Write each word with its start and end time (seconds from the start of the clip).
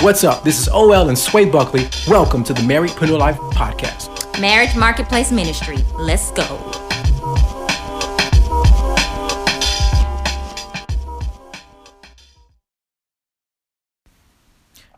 What's 0.00 0.24
up? 0.24 0.44
This 0.44 0.58
is 0.60 0.68
OL 0.68 1.08
and 1.08 1.18
Sway 1.18 1.44
Buckley. 1.46 1.88
Welcome 2.06 2.44
to 2.44 2.52
the 2.52 2.62
Married 2.62 2.90
Marriedpreneur 2.90 3.18
Life 3.18 3.36
Podcast. 3.54 4.40
Marriage 4.40 4.74
Marketplace 4.76 5.32
Ministry. 5.32 5.78
Let's 5.98 6.30
go. 6.32 6.44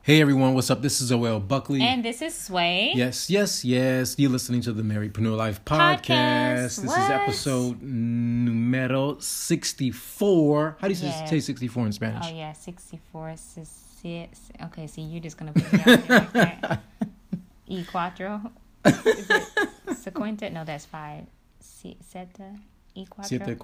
Hey 0.02 0.22
everyone, 0.22 0.54
what's 0.54 0.70
up? 0.70 0.80
This 0.80 1.02
is 1.02 1.12
OL 1.12 1.38
Buckley. 1.40 1.82
And 1.82 2.02
this 2.02 2.22
is 2.22 2.34
Sway. 2.34 2.92
Yes, 2.94 3.28
yes, 3.28 3.62
yes. 3.62 4.14
You're 4.18 4.30
listening 4.30 4.62
to 4.62 4.72
the 4.72 4.82
Marriedpreneur 4.82 5.36
Life 5.36 5.62
podcast. 5.66 6.00
Podcast. 6.06 6.76
This 6.80 6.86
What? 6.86 6.98
is 7.02 7.10
episode 7.10 7.82
numero 7.82 9.18
64. 9.18 10.78
How 10.80 10.88
do 10.88 10.94
you 10.94 10.98
say- 11.00 11.06
Yes. 11.08 11.28
say 11.30 11.40
64 11.40 11.84
in 11.86 11.92
Spanish? 11.92 12.24
Oh, 12.26 12.34
yeah, 12.34 12.52
64. 12.54 13.28
s- 13.30 13.58
s- 14.04 14.50
Okay, 14.66 14.86
see, 14.86 15.02
you're 15.02 15.20
just 15.22 15.36
going 15.38 15.52
to 15.52 15.60
put 15.60 15.72
me 15.72 15.78
out 15.80 16.06
there 16.06 16.18
like 16.18 16.32
that. 16.32 16.82
E 17.66 17.84
cuatro. 17.84 18.50
Is 18.84 19.30
it 19.30 19.96
cincuenta? 19.98 20.50
No, 20.50 20.64
that's 20.64 20.84
five. 20.86 21.24
Si, 21.60 21.96
seta? 22.00 22.54
E 22.94 23.06
cuatro? 23.06 23.26
Siete, 23.26 23.56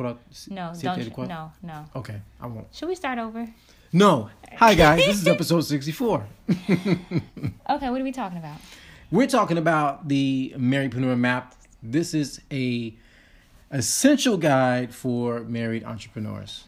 No, 0.50 0.72
siete, 0.74 1.10
don't 1.14 1.28
no, 1.28 1.52
no. 1.62 1.84
Okay, 1.96 2.20
I 2.40 2.46
won't. 2.46 2.66
Should 2.72 2.88
we 2.88 2.94
start 2.94 3.18
over? 3.18 3.48
No. 3.92 4.28
Hi 4.58 4.74
guys, 4.74 5.04
this 5.06 5.20
is 5.22 5.26
episode 5.36 5.60
64. 5.62 6.26
Okay, 7.70 7.90
what 7.90 8.00
are 8.00 8.04
we 8.04 8.12
talking 8.12 8.38
about? 8.38 8.58
We're 9.10 9.26
talking 9.28 9.56
about 9.58 10.08
the 10.08 10.52
Marriedpreneur 10.56 11.16
Map. 11.18 11.54
This 11.82 12.12
is 12.14 12.40
a 12.52 12.94
essential 13.70 14.36
guide 14.36 14.94
for 14.94 15.40
married 15.40 15.84
entrepreneurs. 15.84 16.64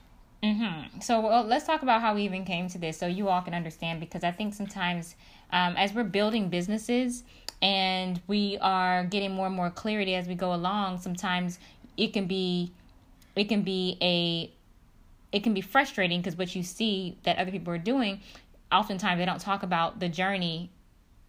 So 1.01 1.21
well, 1.21 1.45
let's 1.45 1.67
talk 1.67 1.83
about 1.83 2.01
how 2.01 2.15
we 2.15 2.23
even 2.23 2.45
came 2.45 2.69
to 2.69 2.79
this, 2.79 2.99
so 2.99 3.07
you 3.07 3.29
all 3.29 3.43
can 3.43 3.55
understand. 3.55 4.01
Because 4.01 4.25
I 4.25 4.31
think 4.31 4.55
sometimes, 4.55 5.15
um, 5.53 5.77
as 5.77 5.93
we're 5.93 6.05
building 6.05 6.49
businesses 6.49 7.25
and 7.63 8.21
we 8.27 8.59
are 8.61 9.05
getting 9.05 9.33
more 9.33 9.47
and 9.47 9.57
more 9.57 9.71
clarity 9.71 10.15
as 10.15 10.27
we 10.27 10.35
go 10.35 10.53
along, 10.55 11.01
sometimes 11.01 11.59
it 11.97 12.13
can 12.13 12.27
be, 12.27 12.73
it 13.35 13.45
can 13.45 13.63
be 13.63 13.97
a, 14.03 14.51
it 15.33 15.43
can 15.43 15.55
be 15.55 15.61
frustrating 15.61 16.21
because 16.21 16.37
what 16.37 16.55
you 16.55 16.63
see 16.63 17.17
that 17.25 17.39
other 17.39 17.51
people 17.51 17.73
are 17.73 17.79
doing, 17.79 18.21
oftentimes 18.73 19.19
they 19.19 19.25
don't 19.25 19.41
talk 19.41 19.63
about 19.63 20.01
the 20.01 20.09
journey 20.09 20.71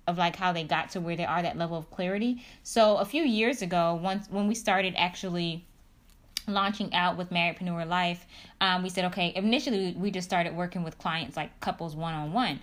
of 0.08 0.18
like 0.18 0.36
how 0.36 0.54
they 0.54 0.64
got 0.64 0.90
to 0.92 1.02
where 1.02 1.16
they 1.16 1.26
are, 1.26 1.42
that 1.42 1.58
level 1.58 1.78
of 1.78 1.90
clarity. 1.92 2.42
So 2.64 2.98
a 2.98 3.06
few 3.06 3.24
years 3.24 3.62
ago, 3.62 4.00
once 4.02 4.28
when 4.30 4.48
we 4.48 4.56
started 4.56 4.94
actually 4.98 5.67
launching 6.48 6.94
out 6.94 7.18
with 7.18 7.30
Marriedpreneur 7.30 7.88
Life, 7.88 8.26
um, 8.62 8.84
we 8.84 8.90
said, 8.90 9.06
okay, 9.06 9.34
initially 9.36 9.96
we 9.98 10.12
just 10.12 10.28
started 10.28 10.56
working 10.56 10.84
with 10.84 10.98
clients 10.98 11.36
like 11.38 11.60
couples 11.60 11.96
one 11.96 12.14
on 12.14 12.34
one. 12.34 12.60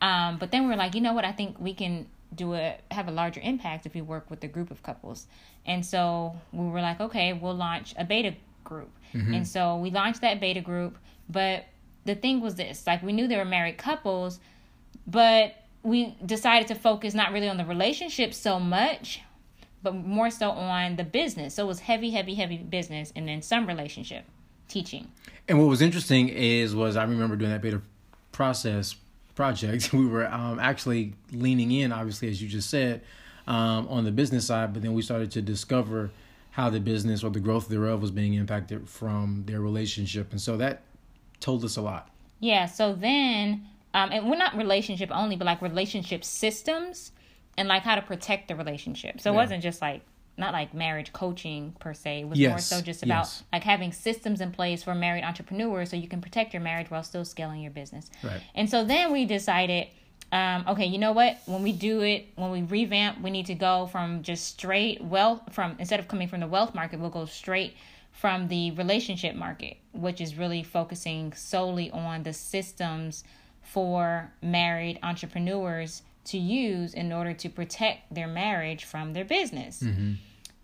But 0.00 0.50
then 0.50 0.64
we 0.64 0.68
were 0.68 0.76
like, 0.76 0.94
you 0.94 1.00
know 1.00 1.12
what? 1.12 1.24
I 1.24 1.32
think 1.32 1.58
we 1.58 1.74
can 1.74 2.06
do 2.34 2.54
a 2.54 2.76
have 2.90 3.08
a 3.08 3.10
larger 3.10 3.40
impact 3.42 3.86
if 3.86 3.94
we 3.94 4.02
work 4.02 4.30
with 4.30 4.44
a 4.44 4.48
group 4.48 4.70
of 4.70 4.82
couples. 4.82 5.26
And 5.64 5.84
so 5.84 6.36
we 6.52 6.66
were 6.68 6.80
like, 6.82 7.00
okay, 7.00 7.32
we'll 7.32 7.54
launch 7.54 7.94
a 7.96 8.04
beta 8.04 8.34
group. 8.64 8.90
And 9.34 9.48
so 9.48 9.76
we 9.76 9.90
launched 9.90 10.20
that 10.20 10.38
beta 10.40 10.60
group. 10.60 10.98
But 11.28 11.64
the 12.04 12.14
thing 12.14 12.40
was 12.40 12.56
this 12.56 12.86
like, 12.86 13.02
we 13.02 13.12
knew 13.12 13.26
there 13.26 13.38
were 13.38 13.44
married 13.44 13.78
couples, 13.78 14.40
but 15.06 15.54
we 15.82 16.16
decided 16.26 16.68
to 16.68 16.74
focus 16.74 17.14
not 17.14 17.32
really 17.32 17.48
on 17.48 17.56
the 17.56 17.64
relationship 17.64 18.34
so 18.34 18.60
much 18.60 19.22
but 19.82 19.94
more 19.94 20.30
so 20.30 20.50
on 20.50 20.96
the 20.96 21.04
business. 21.04 21.54
So 21.54 21.64
it 21.64 21.68
was 21.68 21.80
heavy, 21.80 22.10
heavy, 22.10 22.34
heavy 22.34 22.58
business, 22.58 23.12
and 23.14 23.28
then 23.28 23.42
some 23.42 23.66
relationship 23.66 24.24
teaching. 24.68 25.10
And 25.46 25.58
what 25.58 25.68
was 25.68 25.80
interesting 25.80 26.28
is 26.28 26.74
was 26.74 26.96
I 26.96 27.04
remember 27.04 27.36
doing 27.36 27.50
that 27.50 27.62
beta 27.62 27.80
process 28.32 28.96
project. 29.34 29.92
We 29.94 30.06
were 30.06 30.26
um, 30.26 30.58
actually 30.58 31.14
leaning 31.32 31.70
in, 31.72 31.92
obviously, 31.92 32.28
as 32.28 32.42
you 32.42 32.48
just 32.48 32.68
said, 32.68 33.02
um, 33.46 33.88
on 33.88 34.04
the 34.04 34.12
business 34.12 34.46
side, 34.46 34.72
but 34.72 34.82
then 34.82 34.92
we 34.92 35.02
started 35.02 35.30
to 35.32 35.42
discover 35.42 36.10
how 36.50 36.68
the 36.70 36.80
business 36.80 37.22
or 37.22 37.30
the 37.30 37.40
growth 37.40 37.68
thereof 37.68 38.02
was 38.02 38.10
being 38.10 38.34
impacted 38.34 38.88
from 38.88 39.44
their 39.46 39.60
relationship, 39.60 40.32
and 40.32 40.40
so 40.40 40.56
that 40.56 40.82
told 41.40 41.64
us 41.64 41.76
a 41.76 41.80
lot. 41.80 42.10
Yeah. 42.40 42.66
So 42.66 42.94
then, 42.94 43.66
um, 43.94 44.10
and 44.12 44.28
we're 44.28 44.36
not 44.36 44.56
relationship 44.56 45.10
only, 45.12 45.36
but 45.36 45.46
like 45.46 45.62
relationship 45.62 46.24
systems 46.24 47.12
and 47.58 47.68
like 47.68 47.82
how 47.82 47.96
to 47.96 48.02
protect 48.02 48.48
the 48.48 48.54
relationship. 48.54 49.20
So 49.20 49.32
it 49.32 49.34
wasn't 49.34 49.62
just 49.62 49.82
like 49.82 50.02
not 50.38 50.52
like 50.52 50.72
marriage 50.72 51.12
coaching 51.12 51.74
per 51.80 51.92
se. 51.92 52.20
It 52.20 52.28
was 52.28 52.38
more 52.38 52.58
so 52.58 52.80
just 52.80 53.02
about 53.02 53.24
yes. 53.24 53.42
like 53.52 53.64
having 53.64 53.92
systems 53.92 54.40
in 54.40 54.52
place 54.52 54.84
for 54.84 54.94
married 54.94 55.24
entrepreneurs 55.24 55.90
so 55.90 55.96
you 55.96 56.06
can 56.06 56.20
protect 56.20 56.54
your 56.54 56.62
marriage 56.62 56.90
while 56.90 57.02
still 57.02 57.24
scaling 57.24 57.60
your 57.60 57.72
business. 57.72 58.08
Right. 58.22 58.40
And 58.54 58.70
so 58.70 58.84
then 58.84 59.12
we 59.12 59.24
decided, 59.24 59.88
um, 60.30 60.64
okay, 60.68 60.86
you 60.86 60.98
know 60.98 61.10
what? 61.10 61.38
When 61.46 61.64
we 61.64 61.72
do 61.72 62.02
it, 62.02 62.28
when 62.36 62.52
we 62.52 62.62
revamp, 62.62 63.20
we 63.20 63.30
need 63.30 63.46
to 63.46 63.56
go 63.56 63.88
from 63.88 64.22
just 64.22 64.46
straight 64.46 65.02
wealth 65.02 65.42
from 65.50 65.74
instead 65.80 65.98
of 65.98 66.06
coming 66.06 66.28
from 66.28 66.38
the 66.38 66.46
wealth 66.46 66.74
market, 66.74 67.00
we'll 67.00 67.10
go 67.10 67.26
straight 67.26 67.74
from 68.12 68.46
the 68.46 68.70
relationship 68.72 69.34
market, 69.34 69.76
which 69.92 70.20
is 70.20 70.36
really 70.36 70.62
focusing 70.62 71.32
solely 71.32 71.90
on 71.90 72.22
the 72.22 72.32
systems 72.32 73.24
for 73.62 74.32
married 74.40 75.00
entrepreneurs 75.02 76.02
to 76.28 76.38
use 76.38 76.94
in 76.94 77.12
order 77.12 77.32
to 77.32 77.48
protect 77.48 78.14
their 78.14 78.26
marriage 78.26 78.84
from 78.84 79.12
their 79.12 79.24
business. 79.24 79.82
Mm-hmm. 79.82 80.14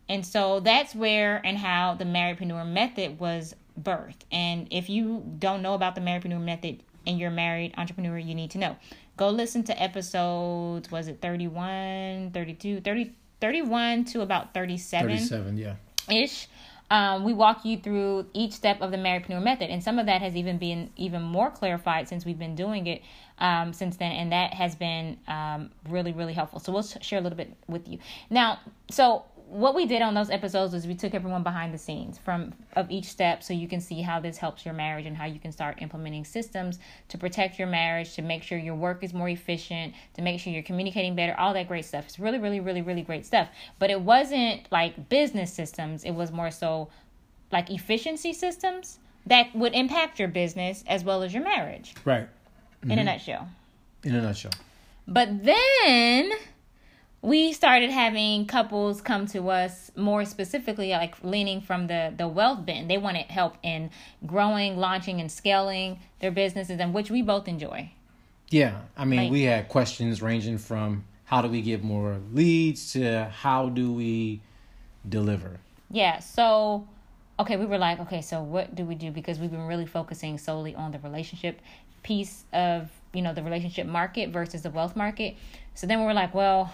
And 0.08 0.26
so 0.26 0.60
that's 0.60 0.94
where 0.94 1.41
and 1.44 1.56
how 1.58 1.94
the 1.94 2.04
Marriedpreneur 2.04 2.66
method 2.70 3.19
was 3.19 3.54
birthed. 3.80 4.22
And 4.30 4.69
if 4.70 4.88
you 4.88 5.25
don't 5.38 5.62
know 5.62 5.75
about 5.75 5.94
the 5.94 6.00
Marriedpreneur 6.00 6.42
method 6.42 6.82
and 7.06 7.19
you're 7.19 7.30
a 7.30 7.34
married 7.34 7.75
entrepreneur, 7.76 8.19
you 8.19 8.34
need 8.34 8.50
to 8.52 8.58
know. 8.58 8.76
Go 9.16 9.30
listen 9.30 9.62
to 9.64 9.82
episodes, 9.82 10.91
was 10.91 11.08
it 11.08 11.20
31, 11.22 12.32
32, 12.32 12.81
30, 12.81 13.12
31 13.41 14.04
to 14.06 14.20
about 14.22 14.52
37 14.54 15.08
Thirty-seven, 15.08 15.56
yeah. 15.56 15.75
ish. 16.10 16.48
Um, 16.91 17.25
we 17.25 17.33
walk 17.33 17.65
you 17.65 17.78
through 17.78 18.27
each 18.34 18.53
step 18.53 18.81
of 18.81 18.91
the 18.91 18.97
Marriedpreneur 18.97 19.43
method, 19.43 19.71
and 19.71 19.83
some 19.83 19.99
of 19.99 20.06
that 20.06 20.21
has 20.21 20.37
even 20.37 20.59
been 20.59 20.91
even 20.97 21.22
more 21.22 21.50
clarified 21.50 22.09
since 22.09 22.25
we've 22.25 22.39
been 22.39 22.55
doing 22.55 22.87
it 22.87 23.03
um, 23.39 23.72
since 23.72 23.97
then, 23.97 24.12
and 24.12 24.33
that 24.33 24.55
has 24.55 24.75
been 24.75 25.19
um, 25.27 25.71
really 25.89 26.12
really 26.12 26.34
helpful. 26.34 26.61
So 26.61 26.73
we'll 26.73 26.83
share 26.83 27.19
a 27.19 27.23
little 27.23 27.37
bit 27.37 27.53
with 27.69 27.89
you 27.89 27.99
now. 28.31 28.61
So 28.91 29.25
what 29.54 29.76
we 29.76 29.87
did 29.87 30.03
on 30.03 30.15
those 30.15 30.31
episodes 30.31 30.75
was 30.75 30.84
we 30.84 30.97
took 30.97 31.15
everyone 31.15 31.44
behind 31.44 31.72
the 31.72 31.78
scenes 31.78 32.19
from 32.19 32.53
of 32.75 32.91
each 32.91 33.04
step, 33.04 33.41
so 33.41 33.54
you 33.54 33.69
can 33.69 33.81
see 33.81 34.03
how 34.03 34.19
this 34.19 34.37
helps 34.37 34.65
your 34.65 34.75
marriage 34.75 35.06
and 35.06 35.16
how 35.16 35.26
you 35.26 35.38
can 35.38 35.53
start 35.53 35.81
implementing 35.81 36.25
systems 36.25 36.81
to 37.09 37.16
protect 37.16 37.56
your 37.56 37.69
marriage, 37.69 38.14
to 38.14 38.22
make 38.22 38.43
sure 38.43 38.59
your 38.59 38.75
work 38.75 39.04
is 39.04 39.14
more 39.14 39.28
efficient, 39.28 39.94
to 40.14 40.22
make 40.22 40.41
sure 40.41 40.53
you're 40.53 40.64
communicating 40.64 41.14
better, 41.14 41.38
all 41.38 41.54
that 41.54 41.69
great 41.69 41.84
stuff. 41.84 42.04
It's 42.04 42.19
really 42.19 42.41
really 42.41 42.59
really 42.59 42.82
really 42.82 43.03
great 43.03 43.25
stuff. 43.25 43.48
But 43.78 43.91
it 43.91 44.00
wasn't 44.00 44.66
like 44.72 45.09
business 45.09 45.53
systems; 45.53 46.03
it 46.03 46.12
was 46.12 46.32
more 46.32 46.50
so 46.50 46.88
like 47.53 47.70
efficiency 47.70 48.32
systems 48.32 48.98
that 49.26 49.54
would 49.54 49.72
impact 49.72 50.19
your 50.19 50.28
business 50.28 50.82
as 50.88 51.04
well 51.04 51.22
as 51.22 51.32
your 51.32 51.44
marriage 51.44 51.94
Right. 52.04 52.28
in 52.82 52.91
a 52.91 52.94
mm-hmm. 52.97 53.04
nutshell. 53.04 53.48
In 54.03 54.16
a 54.16 54.20
nutshell. 54.20 54.50
But 55.06 55.44
then 55.44 56.32
we 57.25 57.55
started 57.55 57.89
having 57.89 58.44
couples 58.44 59.00
come 59.00 59.26
to 59.26 59.49
us 59.49 59.91
more 59.97 60.26
specifically 60.26 60.91
like 60.91 61.15
leaning 61.25 61.62
from 61.62 61.87
the 61.87 62.12
the 62.15 62.29
wealth 62.29 62.67
bend. 62.67 62.91
They 62.91 62.99
wanted 62.99 63.26
help 63.26 63.56
in 63.62 63.91
growing, 64.26 64.76
launching 64.76 65.21
and 65.21 65.32
scaling 65.32 66.00
their 66.21 66.31
businesses 66.31 66.79
and 66.79 66.93
which 66.93 67.11
we 67.11 67.23
both 67.23 67.49
enjoy. 67.49 67.91
Yeah, 68.50 68.82
I 68.97 69.06
mean, 69.06 69.21
Like- 69.21 69.32
we 69.32 69.43
had 69.43 69.69
questions 69.69 70.21
ranging 70.21 70.59
from 70.59 71.05
how 71.25 71.41
do 71.41 71.49
we 71.49 71.62
get 71.62 71.82
more 71.82 72.21
leads 72.32 72.93
to 72.93 73.25
how 73.31 73.70
do 73.70 73.91
we 73.91 74.43
deliver. 75.09 75.61
Yeah, 75.91 76.19
so 76.19 76.87
okay, 77.41 77.56
we 77.56 77.65
were 77.65 77.79
like, 77.79 78.00
okay, 78.00 78.20
so 78.20 78.43
what 78.43 78.75
do 78.75 78.85
we 78.85 78.94
do 78.94 79.11
because 79.11 79.38
we've 79.38 79.50
been 79.50 79.67
really 79.67 79.87
focusing 79.87 80.37
solely 80.37 80.75
on 80.75 80.93
the 80.93 80.99
relationship 80.99 81.61
piece 82.03 82.44
of, 82.53 82.91
you 83.15 83.23
know, 83.23 83.32
the 83.32 83.43
relationship 83.43 83.87
market 83.87 84.29
versus 84.29 84.61
the 84.61 84.70
wealth 84.70 84.94
market. 84.94 85.37
So 85.75 85.87
then 85.87 86.00
we 86.00 86.05
were 86.05 86.12
like, 86.12 86.35
well, 86.35 86.70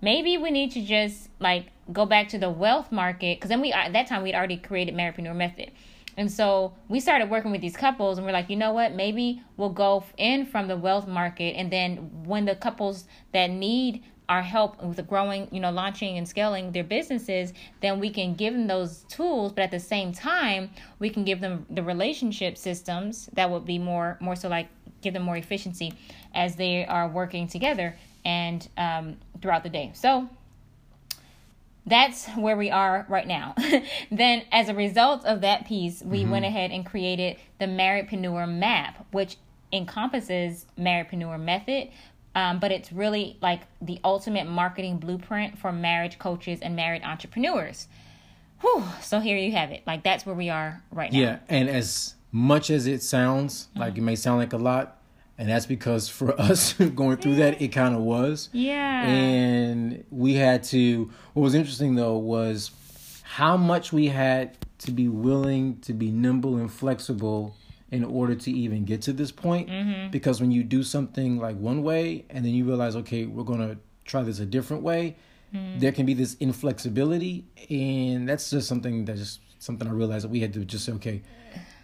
maybe 0.00 0.38
we 0.38 0.50
need 0.50 0.72
to 0.72 0.82
just 0.82 1.28
like 1.38 1.66
go 1.92 2.06
back 2.06 2.28
to 2.28 2.38
the 2.38 2.50
wealth 2.50 2.92
market 2.92 3.38
because 3.38 3.48
then 3.48 3.60
we 3.60 3.72
at 3.72 3.92
that 3.92 4.06
time 4.06 4.22
we'd 4.22 4.34
already 4.34 4.56
created 4.56 4.94
Marriedpreneur 4.94 5.34
Method. 5.34 5.70
And 6.16 6.30
so 6.30 6.74
we 6.88 7.00
started 7.00 7.30
working 7.30 7.50
with 7.50 7.60
these 7.60 7.76
couples 7.76 8.18
and 8.18 8.26
we're 8.26 8.32
like, 8.32 8.50
you 8.50 8.56
know 8.56 8.72
what? 8.72 8.94
Maybe 8.94 9.42
we'll 9.56 9.70
go 9.70 10.04
in 10.18 10.44
from 10.44 10.68
the 10.68 10.76
wealth 10.76 11.06
market 11.06 11.56
and 11.56 11.72
then 11.72 12.24
when 12.24 12.44
the 12.44 12.56
couples 12.56 13.04
that 13.32 13.48
need 13.48 14.02
our 14.28 14.42
help 14.42 14.80
with 14.82 15.04
growing, 15.08 15.48
you 15.50 15.58
know, 15.58 15.72
launching 15.72 16.16
and 16.16 16.28
scaling 16.28 16.70
their 16.70 16.84
businesses, 16.84 17.52
then 17.80 17.98
we 17.98 18.10
can 18.10 18.34
give 18.34 18.54
them 18.54 18.68
those 18.68 19.04
tools, 19.08 19.52
but 19.52 19.62
at 19.62 19.72
the 19.72 19.80
same 19.80 20.12
time, 20.12 20.70
we 21.00 21.10
can 21.10 21.24
give 21.24 21.40
them 21.40 21.66
the 21.68 21.82
relationship 21.82 22.56
systems 22.56 23.28
that 23.32 23.50
would 23.50 23.64
be 23.64 23.76
more 23.76 24.16
more 24.20 24.36
so 24.36 24.48
like 24.48 24.68
give 25.00 25.14
them 25.14 25.24
more 25.24 25.36
efficiency 25.36 25.92
as 26.32 26.54
they 26.54 26.86
are 26.86 27.08
working 27.08 27.48
together 27.48 27.96
and 28.24 28.68
um, 28.76 29.16
throughout 29.40 29.62
the 29.62 29.70
day. 29.70 29.92
So 29.94 30.28
that's 31.86 32.28
where 32.28 32.56
we 32.56 32.70
are 32.70 33.06
right 33.08 33.26
now. 33.26 33.54
then, 34.10 34.42
as 34.52 34.68
a 34.68 34.74
result 34.74 35.24
of 35.24 35.40
that 35.40 35.66
piece, 35.66 36.02
we 36.02 36.22
mm-hmm. 36.22 36.30
went 36.30 36.44
ahead 36.44 36.70
and 36.70 36.84
created 36.84 37.36
the 37.58 37.66
Marriedpreneur 37.66 38.48
Map, 38.48 39.06
which 39.12 39.36
encompasses 39.72 40.66
Marriedpreneur 40.78 41.40
Method, 41.40 41.88
um, 42.34 42.60
but 42.60 42.70
it's 42.70 42.92
really 42.92 43.36
like 43.40 43.62
the 43.80 43.98
ultimate 44.04 44.46
marketing 44.46 44.98
blueprint 44.98 45.58
for 45.58 45.72
marriage 45.72 46.18
coaches 46.18 46.60
and 46.60 46.76
married 46.76 47.02
entrepreneurs. 47.02 47.88
Whew. 48.60 48.84
So 49.00 49.20
here 49.20 49.36
you 49.36 49.52
have 49.52 49.70
it. 49.70 49.82
Like 49.86 50.04
that's 50.04 50.26
where 50.26 50.34
we 50.34 50.48
are 50.48 50.82
right 50.92 51.12
now. 51.12 51.18
Yeah, 51.18 51.38
and 51.48 51.68
as 51.68 52.14
much 52.30 52.70
as 52.70 52.86
it 52.86 53.02
sounds 53.02 53.68
like 53.74 53.94
mm-hmm. 53.94 54.02
it 54.02 54.04
may 54.04 54.16
sound 54.16 54.38
like 54.38 54.52
a 54.52 54.58
lot, 54.58 54.99
and 55.40 55.48
that's 55.48 55.64
because 55.64 56.06
for 56.06 56.38
us 56.40 56.74
going 56.74 57.16
through 57.16 57.36
that, 57.36 57.62
it 57.62 57.68
kind 57.68 57.94
of 57.94 58.02
was. 58.02 58.50
Yeah. 58.52 59.06
And 59.06 60.04
we 60.10 60.34
had 60.34 60.62
to. 60.64 61.10
What 61.32 61.42
was 61.42 61.54
interesting 61.54 61.94
though 61.94 62.18
was 62.18 62.70
how 63.22 63.56
much 63.56 63.90
we 63.90 64.08
had 64.08 64.58
to 64.80 64.90
be 64.90 65.08
willing 65.08 65.80
to 65.80 65.94
be 65.94 66.10
nimble 66.10 66.56
and 66.56 66.70
flexible 66.70 67.56
in 67.90 68.04
order 68.04 68.34
to 68.34 68.50
even 68.50 68.84
get 68.84 69.00
to 69.02 69.14
this 69.14 69.32
point. 69.32 69.70
Mm-hmm. 69.70 70.10
Because 70.10 70.42
when 70.42 70.50
you 70.50 70.62
do 70.62 70.82
something 70.82 71.38
like 71.38 71.56
one 71.56 71.82
way 71.82 72.26
and 72.28 72.44
then 72.44 72.52
you 72.52 72.66
realize, 72.66 72.94
okay, 72.96 73.24
we're 73.24 73.44
going 73.44 73.60
to 73.66 73.78
try 74.04 74.22
this 74.22 74.40
a 74.40 74.46
different 74.46 74.82
way, 74.82 75.16
mm-hmm. 75.54 75.78
there 75.78 75.90
can 75.90 76.04
be 76.04 76.12
this 76.12 76.34
inflexibility. 76.34 77.46
And 77.70 78.28
that's 78.28 78.50
just 78.50 78.68
something 78.68 79.06
that 79.06 79.16
just 79.16 79.40
something 79.58 79.88
I 79.88 79.92
realized 79.92 80.24
that 80.24 80.30
we 80.30 80.40
had 80.40 80.52
to 80.52 80.66
just 80.66 80.84
say, 80.84 80.92
okay, 80.92 81.22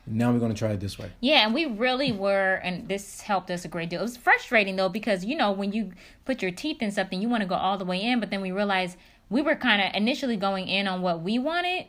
now 0.06 0.32
we're 0.32 0.38
going 0.38 0.53
to 0.53 0.58
try 0.58 0.70
it 0.70 0.81
this 0.81 0.99
way. 0.99 1.11
Yeah, 1.20 1.44
and 1.44 1.55
we 1.55 1.67
really 1.67 2.12
were, 2.12 2.55
and 2.62 2.88
this 2.88 3.23
helped 3.23 3.50
us 3.50 3.64
a 3.64 3.69
great 3.69 3.91
deal. 3.91 4.00
It 4.00 4.05
was 4.05 4.17
frustrating 4.17 4.76
though, 4.76 4.88
because 4.88 5.25
you 5.25 5.37
know, 5.37 5.50
when 5.53 5.73
you 5.73 5.93
put 6.25 6.43
your 6.43 6.50
teeth 6.50 6.81
in 6.81 6.91
something, 6.91 7.20
you 7.20 7.29
want 7.29 7.43
to 7.43 7.49
go 7.49 7.56
all 7.56 7.76
the 7.79 7.85
way 7.85 8.00
in, 8.00 8.20
but 8.20 8.31
then 8.31 8.41
we 8.41 8.53
realized 8.53 8.97
we 9.29 9.43
were 9.43 9.56
kind 9.56 9.82
of 9.82 9.94
initially 9.94 10.37
going 10.37 10.69
in 10.69 10.87
on 10.87 11.03
what 11.03 11.20
we 11.20 11.38
wanted 11.38 11.87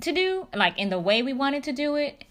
to 0.00 0.12
do, 0.12 0.48
like 0.54 0.78
in 0.78 0.90
the 0.90 0.98
way 0.98 1.22
we 1.22 1.32
wanted 1.32 1.62
to 1.64 1.72
do 1.72 1.94
it 1.94 2.24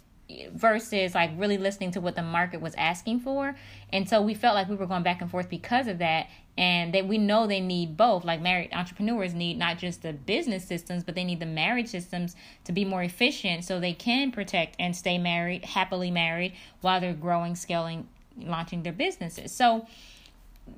versus 0.53 1.15
like 1.15 1.31
really 1.37 1.57
listening 1.57 1.91
to 1.91 2.01
what 2.01 2.15
the 2.15 2.21
market 2.21 2.61
was 2.61 2.75
asking 2.75 3.19
for. 3.19 3.55
And 3.91 4.07
so 4.07 4.21
we 4.21 4.33
felt 4.33 4.55
like 4.55 4.69
we 4.69 4.75
were 4.75 4.85
going 4.85 5.03
back 5.03 5.21
and 5.21 5.29
forth 5.29 5.49
because 5.49 5.87
of 5.87 5.97
that. 5.99 6.27
And 6.57 6.93
that 6.93 7.07
we 7.07 7.17
know 7.17 7.47
they 7.47 7.61
need 7.61 7.95
both. 7.95 8.25
Like 8.25 8.41
married 8.41 8.73
entrepreneurs 8.73 9.33
need 9.33 9.57
not 9.57 9.77
just 9.77 10.01
the 10.01 10.11
business 10.11 10.65
systems, 10.65 11.05
but 11.05 11.15
they 11.15 11.23
need 11.23 11.39
the 11.39 11.45
marriage 11.45 11.87
systems 11.87 12.35
to 12.65 12.73
be 12.73 12.83
more 12.83 13.01
efficient 13.01 13.63
so 13.63 13.79
they 13.79 13.93
can 13.93 14.31
protect 14.31 14.75
and 14.77 14.93
stay 14.93 15.17
married, 15.17 15.63
happily 15.63 16.11
married, 16.11 16.53
while 16.81 16.99
they're 16.99 17.13
growing, 17.13 17.55
scaling, 17.55 18.09
launching 18.37 18.83
their 18.83 18.91
businesses. 18.91 19.53
So 19.53 19.87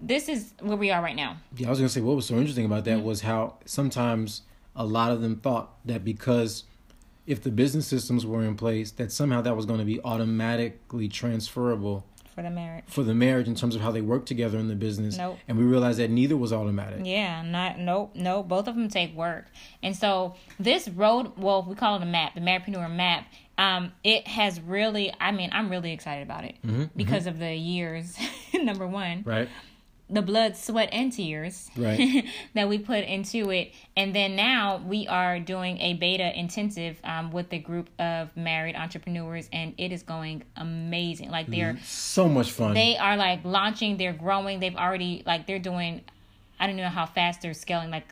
this 0.01 0.29
is 0.29 0.53
where 0.59 0.77
we 0.77 0.91
are 0.91 1.01
right 1.01 1.15
now. 1.15 1.37
Yeah, 1.55 1.67
I 1.67 1.69
was 1.71 1.79
gonna 1.79 1.89
say 1.89 2.01
what 2.01 2.15
was 2.15 2.27
so 2.27 2.35
interesting 2.35 2.65
about 2.65 2.85
that 2.85 2.97
mm-hmm. 2.97 3.05
was 3.05 3.21
how 3.21 3.55
sometimes 3.65 4.43
a 4.75 4.85
lot 4.85 5.11
of 5.11 5.21
them 5.21 5.37
thought 5.37 5.73
that 5.85 6.05
because 6.05 6.63
if 7.25 7.41
the 7.41 7.51
business 7.51 7.87
systems 7.87 8.25
were 8.25 8.43
in 8.43 8.55
place, 8.55 8.91
that 8.91 9.11
somehow 9.11 9.41
that 9.41 9.55
was 9.55 9.65
going 9.65 9.79
to 9.79 9.85
be 9.85 10.01
automatically 10.01 11.07
transferable 11.07 12.05
for 12.33 12.41
the 12.41 12.49
marriage. 12.49 12.85
For 12.87 13.03
the 13.03 13.13
marriage, 13.13 13.47
in 13.47 13.55
terms 13.55 13.75
of 13.75 13.81
how 13.81 13.91
they 13.91 14.01
work 14.01 14.25
together 14.25 14.57
in 14.57 14.67
the 14.67 14.75
business. 14.75 15.17
Nope. 15.17 15.37
And 15.47 15.57
we 15.57 15.65
realized 15.65 15.99
that 15.99 16.09
neither 16.09 16.37
was 16.37 16.53
automatic. 16.53 17.01
Yeah, 17.03 17.41
not 17.41 17.77
nope, 17.77 18.11
nope. 18.15 18.47
Both 18.47 18.67
of 18.67 18.75
them 18.75 18.87
take 18.87 19.13
work. 19.15 19.45
And 19.83 19.95
so 19.95 20.35
this 20.59 20.87
road, 20.87 21.37
well, 21.37 21.63
we 21.63 21.75
call 21.75 21.97
it 21.97 22.01
a 22.01 22.05
map, 22.05 22.33
the 22.33 22.41
Marriedpreneur 22.41 22.93
map. 22.93 23.25
Um, 23.57 23.91
it 24.03 24.27
has 24.27 24.59
really, 24.61 25.13
I 25.19 25.31
mean, 25.31 25.49
I'm 25.51 25.69
really 25.69 25.91
excited 25.91 26.23
about 26.23 26.45
it 26.45 26.55
mm-hmm, 26.65 26.85
because 26.95 27.23
mm-hmm. 27.23 27.29
of 27.29 27.39
the 27.39 27.53
years. 27.53 28.17
number 28.63 28.87
one, 28.87 29.23
right? 29.25 29.49
The 30.11 30.21
blood, 30.21 30.57
sweat, 30.57 30.89
and 30.91 31.11
tears 31.11 31.71
right. 31.77 32.25
that 32.53 32.67
we 32.67 32.77
put 32.77 33.05
into 33.05 33.49
it. 33.49 33.71
And 33.95 34.13
then 34.13 34.35
now 34.35 34.81
we 34.85 35.07
are 35.07 35.39
doing 35.39 35.79
a 35.79 35.93
beta 35.93 36.37
intensive 36.37 36.99
um, 37.03 37.31
with 37.31 37.51
a 37.53 37.59
group 37.59 37.89
of 37.97 38.35
married 38.35 38.75
entrepreneurs, 38.75 39.49
and 39.53 39.73
it 39.77 39.91
is 39.91 40.03
going 40.03 40.43
amazing. 40.57 41.31
Like 41.31 41.47
they're 41.47 41.77
so 41.83 42.27
much 42.27 42.51
fun. 42.51 42.73
They 42.73 42.97
are 42.97 43.15
like 43.15 43.45
launching, 43.45 43.97
they're 43.97 44.13
growing. 44.13 44.59
They've 44.59 44.75
already 44.75 45.23
like 45.25 45.47
they're 45.47 45.59
doing. 45.59 46.01
I 46.59 46.67
don't 46.67 46.75
know 46.75 46.89
how 46.89 47.05
fast 47.05 47.41
they're 47.41 47.53
scaling. 47.53 47.89
Like 47.89 48.05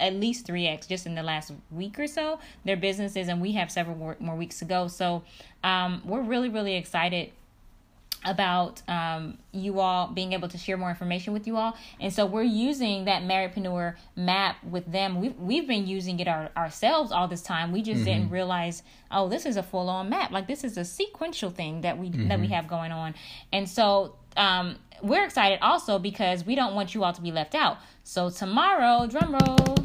at 0.00 0.14
least 0.14 0.46
3x 0.46 0.88
just 0.88 1.06
in 1.06 1.14
the 1.14 1.22
last 1.22 1.52
week 1.70 1.98
or 1.98 2.08
so 2.08 2.40
their 2.64 2.76
businesses 2.76 3.28
and 3.28 3.40
we 3.40 3.52
have 3.52 3.70
several 3.70 4.16
more 4.18 4.34
weeks 4.34 4.58
to 4.58 4.64
go 4.64 4.88
so 4.88 5.22
um, 5.62 6.02
we're 6.04 6.22
really 6.22 6.48
really 6.48 6.74
excited 6.74 7.30
about 8.26 8.82
um, 8.88 9.38
you 9.52 9.80
all 9.80 10.08
being 10.08 10.32
able 10.32 10.48
to 10.48 10.58
share 10.58 10.76
more 10.76 10.90
information 10.90 11.32
with 11.32 11.46
you 11.46 11.56
all. 11.56 11.76
And 12.00 12.12
so 12.12 12.26
we're 12.26 12.42
using 12.42 13.06
that 13.06 13.22
Marriedpreneur 13.22 13.94
map 14.16 14.62
with 14.64 14.90
them. 14.90 15.20
We've, 15.20 15.36
we've 15.38 15.66
been 15.66 15.86
using 15.86 16.18
it 16.20 16.28
our, 16.28 16.50
ourselves 16.56 17.12
all 17.12 17.28
this 17.28 17.42
time. 17.42 17.72
We 17.72 17.82
just 17.82 17.98
mm-hmm. 17.98 18.04
didn't 18.04 18.30
realize, 18.30 18.82
oh, 19.10 19.28
this 19.28 19.46
is 19.46 19.56
a 19.56 19.62
full 19.62 19.88
on 19.88 20.10
map. 20.10 20.32
Like 20.32 20.48
this 20.48 20.64
is 20.64 20.76
a 20.76 20.84
sequential 20.84 21.50
thing 21.50 21.82
that 21.82 21.96
we 21.96 22.10
mm-hmm. 22.10 22.28
that 22.28 22.40
we 22.40 22.46
mm-hmm. 22.46 22.54
have 22.54 22.68
going 22.68 22.92
on. 22.92 23.14
And 23.52 23.68
so 23.68 24.16
um, 24.36 24.76
we're 25.02 25.24
excited 25.24 25.60
also 25.62 25.98
because 25.98 26.44
we 26.44 26.54
don't 26.56 26.74
want 26.74 26.94
you 26.94 27.04
all 27.04 27.12
to 27.12 27.22
be 27.22 27.32
left 27.32 27.54
out. 27.54 27.78
So 28.02 28.28
tomorrow, 28.30 29.06
drum 29.06 29.32
roll. 29.32 29.76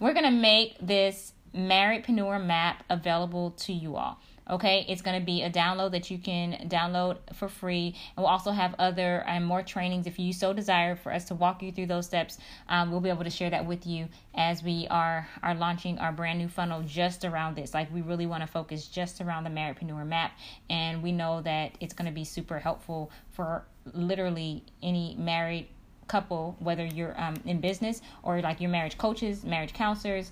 We're 0.00 0.14
gonna 0.14 0.30
make 0.30 0.76
this 0.80 1.32
Marriedpreneur 1.54 2.44
map 2.44 2.82
available 2.90 3.52
to 3.52 3.72
you 3.72 3.96
all. 3.96 4.20
Okay, 4.48 4.84
it's 4.88 5.00
going 5.00 5.18
to 5.18 5.24
be 5.24 5.42
a 5.42 5.50
download 5.50 5.92
that 5.92 6.10
you 6.10 6.18
can 6.18 6.68
download 6.68 7.16
for 7.32 7.48
free. 7.48 7.94
And 8.16 8.22
we'll 8.22 8.26
also 8.26 8.50
have 8.50 8.74
other 8.78 9.24
and 9.26 9.44
more 9.44 9.62
trainings 9.62 10.06
if 10.06 10.18
you 10.18 10.34
so 10.34 10.52
desire 10.52 10.96
for 10.96 11.12
us 11.12 11.24
to 11.26 11.34
walk 11.34 11.62
you 11.62 11.72
through 11.72 11.86
those 11.86 12.04
steps. 12.04 12.36
Um, 12.68 12.90
we'll 12.90 13.00
be 13.00 13.08
able 13.08 13.24
to 13.24 13.30
share 13.30 13.48
that 13.50 13.64
with 13.64 13.86
you 13.86 14.08
as 14.34 14.62
we 14.62 14.86
are 14.90 15.26
are 15.42 15.54
launching 15.54 15.98
our 15.98 16.12
brand 16.12 16.38
new 16.38 16.48
funnel 16.48 16.82
just 16.82 17.24
around 17.24 17.56
this. 17.56 17.72
Like 17.72 17.92
we 17.92 18.02
really 18.02 18.26
want 18.26 18.42
to 18.42 18.46
focus 18.46 18.86
just 18.86 19.22
around 19.22 19.44
the 19.44 19.50
Marriedpreneur 19.50 20.06
map, 20.06 20.32
and 20.68 21.02
we 21.02 21.10
know 21.10 21.40
that 21.42 21.72
it's 21.80 21.94
going 21.94 22.06
to 22.06 22.14
be 22.14 22.24
super 22.24 22.58
helpful 22.58 23.10
for 23.32 23.64
literally 23.94 24.62
any 24.82 25.16
married 25.18 25.68
couple, 26.06 26.54
whether 26.58 26.84
you're 26.84 27.18
um, 27.18 27.34
in 27.46 27.60
business 27.60 28.02
or 28.22 28.42
like 28.42 28.60
your 28.60 28.70
marriage 28.70 28.98
coaches, 28.98 29.42
marriage 29.42 29.72
counselors, 29.72 30.30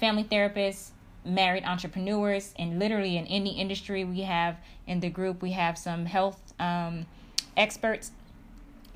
family 0.00 0.24
therapists 0.24 0.90
married 1.24 1.64
entrepreneurs 1.64 2.52
and 2.58 2.78
literally 2.78 3.16
in 3.16 3.26
any 3.26 3.58
industry 3.58 4.04
we 4.04 4.22
have 4.22 4.56
in 4.86 5.00
the 5.00 5.08
group 5.08 5.40
we 5.42 5.52
have 5.52 5.78
some 5.78 6.06
health 6.06 6.52
um, 6.58 7.06
experts 7.56 8.10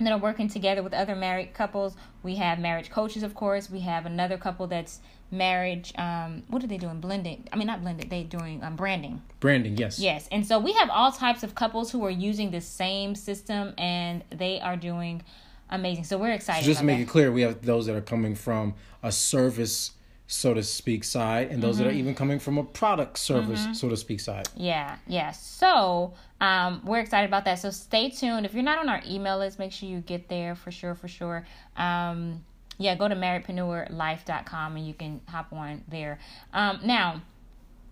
that 0.00 0.12
are 0.12 0.18
working 0.18 0.48
together 0.48 0.82
with 0.82 0.92
other 0.92 1.16
married 1.16 1.54
couples. 1.54 1.96
We 2.22 2.36
have 2.36 2.58
marriage 2.58 2.90
coaches 2.90 3.22
of 3.22 3.34
course. 3.34 3.70
We 3.70 3.80
have 3.80 4.06
another 4.06 4.36
couple 4.36 4.66
that's 4.66 5.00
marriage 5.30 5.92
um 5.98 6.44
what 6.48 6.62
are 6.62 6.66
they 6.66 6.76
doing? 6.78 7.00
Blending. 7.00 7.48
I 7.52 7.56
mean 7.56 7.66
not 7.66 7.80
blended 7.80 8.10
they 8.10 8.22
doing 8.22 8.62
um 8.62 8.76
branding. 8.76 9.22
Branding 9.40 9.76
yes. 9.76 9.98
Yes. 9.98 10.28
And 10.30 10.46
so 10.46 10.58
we 10.58 10.72
have 10.74 10.90
all 10.90 11.12
types 11.12 11.42
of 11.42 11.54
couples 11.54 11.90
who 11.90 12.04
are 12.04 12.10
using 12.10 12.50
the 12.50 12.60
same 12.60 13.14
system 13.14 13.72
and 13.78 14.22
they 14.30 14.60
are 14.60 14.76
doing 14.76 15.22
amazing. 15.70 16.04
So 16.04 16.18
we're 16.18 16.32
excited 16.32 16.62
so 16.62 16.66
just 16.66 16.80
to 16.80 16.86
make 16.86 16.98
that. 16.98 17.04
it 17.04 17.08
clear 17.08 17.32
we 17.32 17.42
have 17.42 17.62
those 17.62 17.86
that 17.86 17.96
are 17.96 18.02
coming 18.02 18.34
from 18.34 18.74
a 19.02 19.10
service 19.10 19.92
so 20.26 20.54
to 20.54 20.62
speak 20.62 21.04
side 21.04 21.50
and 21.50 21.62
those 21.62 21.76
mm-hmm. 21.76 21.84
that 21.84 21.88
are 21.88 21.92
mm-hmm. 21.92 22.00
even 22.00 22.14
coming 22.14 22.38
from 22.38 22.58
a 22.58 22.64
product 22.64 23.18
service 23.18 23.62
mm-hmm. 23.62 23.72
so 23.72 23.88
to 23.88 23.96
speak 23.96 24.20
side. 24.20 24.48
Yeah 24.56 24.96
yeah. 25.06 25.30
So 25.32 26.14
um, 26.40 26.82
we're 26.84 27.00
excited 27.00 27.28
about 27.28 27.44
that. 27.44 27.58
So 27.58 27.70
stay 27.70 28.10
tuned. 28.10 28.44
If 28.44 28.54
you're 28.54 28.62
not 28.62 28.78
on 28.78 28.88
our 28.88 29.02
email 29.06 29.38
list 29.38 29.58
make 29.58 29.72
sure 29.72 29.88
you 29.88 30.00
get 30.00 30.28
there 30.28 30.54
for 30.54 30.70
sure 30.70 30.94
for 30.94 31.08
sure. 31.08 31.46
Um, 31.76 32.44
yeah 32.78 32.94
go 32.94 33.08
to 33.08 33.14
marriedpreneurlife.com 33.14 34.76
and 34.76 34.86
you 34.86 34.94
can 34.94 35.20
hop 35.28 35.52
on 35.52 35.84
there. 35.88 36.18
Um, 36.52 36.80
now 36.84 37.22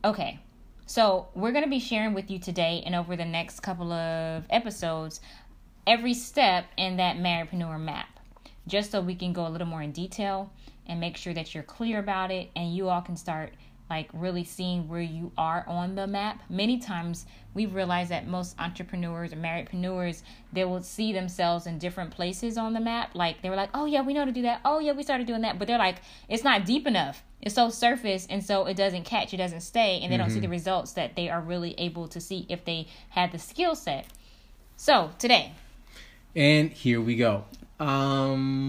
okay. 0.05 0.41
So 0.87 1.29
we're 1.35 1.53
going 1.53 1.65
to 1.65 1.71
be 1.71 1.79
sharing 1.79 2.13
with 2.13 2.31
you 2.31 2.39
today 2.39 2.83
and 2.85 2.95
over 2.95 3.17
the 3.17 3.25
next 3.25 3.61
couple 3.61 3.91
of 3.91 4.45
episodes 4.51 5.21
every 5.87 6.15
step 6.15 6.67
in 6.77 6.97
that 6.97 7.17
marriedpreneur 7.17 7.81
map 7.81 8.09
just 8.67 8.91
so 8.91 9.01
we 9.01 9.15
can 9.15 9.33
go 9.33 9.47
a 9.47 9.51
little 9.51 9.67
more 9.67 9.83
in 9.83 9.93
detail 9.93 10.51
and 10.87 11.01
make 11.01 11.17
sure 11.17 11.35
that 11.35 11.55
you're 11.55 11.65
clear 11.65 11.99
about 11.99 12.31
it 12.31 12.51
and 12.55 12.75
you 12.75 12.89
all 12.89 13.03
can 13.03 13.17
start 13.17 13.53
like 13.91 14.09
really 14.15 14.45
seeing 14.45 14.89
where 14.89 15.01
you 15.01 15.31
are 15.37 15.65
on 15.69 15.95
the 15.95 16.07
map. 16.07 16.43
Many 16.49 16.79
times 16.79 17.27
we've 17.53 17.75
realized 17.75 18.11
that 18.11 18.27
most 18.27 18.59
entrepreneurs 18.59 19.33
or 19.33 19.37
marriedpreneurs 19.37 20.23
they 20.53 20.65
will 20.65 20.83
see 20.83 21.13
themselves 21.13 21.67
in 21.67 21.79
different 21.79 22.11
places 22.11 22.57
on 22.57 22.73
the 22.73 22.81
map. 22.81 23.15
Like 23.15 23.43
they 23.43 23.51
were 23.51 23.57
like, 23.57 23.71
"Oh 23.75 23.85
yeah, 23.85 24.03
we 24.03 24.15
know 24.15 24.25
to 24.25 24.33
do 24.33 24.43
that. 24.43 24.61
Oh 24.65 24.79
yeah, 24.79 24.93
we 24.93 25.03
started 25.03 25.27
doing 25.27 25.43
that." 25.43 25.59
But 25.59 25.69
they're 25.69 25.79
like, 25.79 25.97
"It's 26.29 26.45
not 26.45 26.65
deep 26.65 26.87
enough. 26.87 27.23
It's 27.43 27.55
so 27.55 27.69
surface 27.69 28.27
and 28.31 28.43
so 28.43 28.65
it 28.65 28.75
doesn't 28.75 29.05
catch, 29.05 29.35
it 29.35 29.37
doesn't 29.37 29.61
stay, 29.61 30.01
and 30.01 30.11
they 30.11 30.17
mm-hmm. 30.17 30.25
don't 30.25 30.31
see 30.31 30.41
the 30.41 30.47
mm-hmm. 30.47 30.53
results 30.53 30.93
that 30.93 31.15
they 31.15 31.29
are 31.29 31.43
really 31.43 31.75
able 31.77 32.09
to 32.09 32.21
see 32.21 32.47
if 32.49 32.65
they 32.65 32.89
had 33.11 33.33
the 33.33 33.39
skill 33.39 33.75
set." 33.75 34.07
So, 34.77 35.11
today, 35.19 35.53
And 36.35 36.73
here 36.73 37.01
we 37.01 37.15
go. 37.17 37.45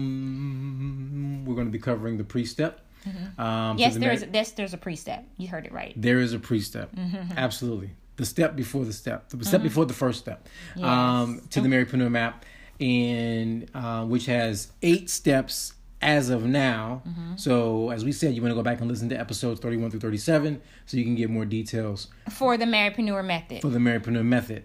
Um, 0.06 1.44
we're 1.44 1.54
going 1.54 1.66
to 1.66 1.72
be 1.72 1.78
covering 1.78 2.16
the 2.18 2.24
pre-step. 2.24 2.80
Mm-hmm. 3.06 3.40
Um, 3.40 3.78
yes, 3.78 3.94
the 3.94 4.00
there 4.00 4.08
mar- 4.10 4.16
is. 4.16 4.26
Yes, 4.32 4.50
there's 4.52 4.74
a 4.74 4.78
pre-step. 4.78 5.24
You 5.36 5.48
heard 5.48 5.64
it 5.66 5.72
right. 5.72 5.92
There 5.96 6.18
is 6.20 6.32
a 6.32 6.38
pre-step. 6.38 6.94
Mm-hmm. 6.96 7.38
Absolutely. 7.38 7.90
The 8.16 8.24
step 8.24 8.56
before 8.56 8.84
the 8.84 8.92
step. 8.92 9.28
The 9.28 9.44
step 9.44 9.62
before 9.62 9.84
the 9.84 9.94
first 9.94 10.18
step. 10.20 10.48
Um, 10.82 11.34
Yes. 11.36 11.46
to 11.50 11.60
the 11.60 11.68
Mary 11.68 11.84
Marriedpreneur 11.84 12.10
map, 12.10 12.44
and 12.80 13.68
uh, 13.74 14.04
which 14.06 14.26
has 14.26 14.72
eight 14.82 15.10
steps 15.10 15.74
as 16.02 16.30
of 16.30 16.44
now. 16.44 17.02
Mm-hmm. 17.06 17.36
So 17.36 17.90
as 17.90 18.04
we 18.04 18.12
said, 18.12 18.34
you 18.34 18.40
want 18.42 18.50
to 18.52 18.56
go 18.56 18.62
back 18.62 18.80
and 18.80 18.88
listen 18.90 19.08
to 19.10 19.18
episodes 19.20 19.60
31 19.60 19.90
through 19.90 20.00
37 20.00 20.60
so 20.86 20.96
you 20.96 21.04
can 21.04 21.14
get 21.14 21.30
more 21.30 21.44
details 21.44 22.08
For 22.30 22.56
the 22.56 22.66
Mary 22.66 22.90
Marriedpreneur 22.94 23.24
method. 23.24 23.60
for 23.62 23.68
the 23.68 23.78
Mary 23.80 24.00
Marriedpreneur 24.00 24.24
method. 24.24 24.64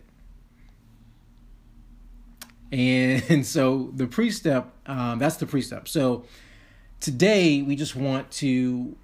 And 2.72 3.46
so 3.46 3.92
the 3.94 4.08
pre-step, 4.08 4.72
um, 4.86 5.20
that's 5.20 5.38
the 5.38 5.46
pre-step. 5.46 5.88
So 5.88 6.26
today 7.00 7.62
we 7.62 7.76
just 7.76 7.96
want 7.96 8.32
to 8.32 8.96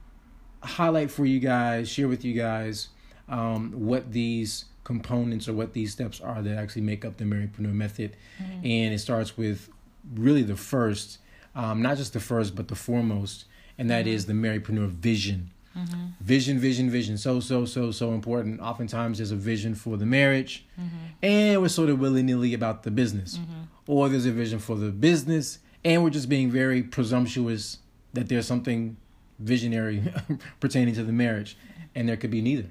highlight 0.64 1.12
for 1.12 1.26
you 1.26 1.40
guys, 1.40 1.90
share 1.90 2.08
with 2.08 2.24
you 2.24 2.34
guys 2.34 2.90
um, 3.30 3.72
what 3.74 4.12
these 4.12 4.66
components 4.84 5.50
or 5.50 5.54
what 5.54 5.74
these 5.74 5.92
steps 5.92 6.22
are 6.22 6.42
that 6.42 6.58
actually 6.58 6.82
make 6.82 7.04
up 7.04 7.18
the 7.18 7.26
Marriedpreneur 7.26 7.74
method. 7.74 8.16
And 8.64 8.94
it 8.94 9.00
starts 9.00 9.38
with 9.38 9.70
really 10.14 10.44
the 10.44 10.56
first, 10.56 11.20
um, 11.56 11.82
not 11.82 11.98
just 11.98 12.14
the 12.14 12.20
first, 12.20 12.56
but 12.56 12.70
the 12.70 12.76
foremost, 12.76 13.46
and 13.78 13.90
that 13.90 14.08
is 14.08 14.26
the 14.26 14.34
Marriedpreneur 14.34 14.90
vision. 14.90 15.52
Mm-hmm. 15.78 16.06
Vision, 16.22 16.60
vision, 16.60 16.90
vision. 16.90 17.18
So, 17.18 17.40
so, 17.40 17.66
so, 17.66 17.92
so 17.92 18.14
important. 18.14 18.60
Oftentimes 18.60 19.20
there's 19.20 19.32
a 19.32 19.36
vision 19.36 19.76
for 19.76 19.98
the 19.98 20.06
marriage, 20.06 20.66
mm-hmm. 20.80 20.98
and 21.22 21.62
we're 21.62 21.68
sort 21.70 21.90
of 21.90 22.00
willy 22.00 22.24
nilly 22.24 22.54
about 22.54 22.84
the 22.84 22.92
business. 22.92 23.38
Mm-hmm. 23.38 23.62
Or 23.86 24.10
there's 24.10 24.26
a 24.26 24.32
vision 24.32 24.60
for 24.60 24.76
the 24.76 24.92
business, 24.92 25.60
and 25.86 26.04
we're 26.04 26.10
just 26.10 26.30
being 26.30 26.50
very 26.50 26.84
presumptuous 26.84 27.78
that 28.14 28.28
there's 28.28 28.48
something 28.48 28.98
visionary 29.40 30.04
pertaining 30.60 30.96
to 30.96 31.04
the 31.04 31.14
marriage, 31.14 31.58
and 31.96 32.10
there 32.10 32.18
could 32.18 32.32
be 32.32 32.42
neither. 32.42 32.66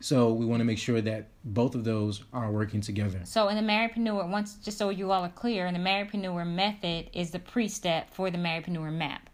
So 0.00 0.32
we 0.32 0.46
want 0.46 0.60
to 0.60 0.64
make 0.64 0.78
sure 0.78 1.00
that 1.00 1.28
both 1.44 1.74
of 1.74 1.84
those 1.84 2.22
are 2.32 2.52
working 2.52 2.80
together. 2.80 3.20
So 3.24 3.48
in 3.48 3.56
the 3.56 3.72
Marriedpreneur, 3.72 4.28
once 4.28 4.54
just 4.54 4.78
so 4.78 4.90
you 4.90 5.10
all 5.10 5.24
are 5.24 5.28
clear, 5.30 5.66
in 5.66 5.74
the 5.74 5.80
Marriedpreneur 5.80 6.46
method 6.46 7.10
is 7.12 7.30
the 7.30 7.40
pre-step 7.40 8.12
for 8.14 8.30
the 8.30 8.38
Marriedpreneur 8.38 8.92
map. 8.92 9.28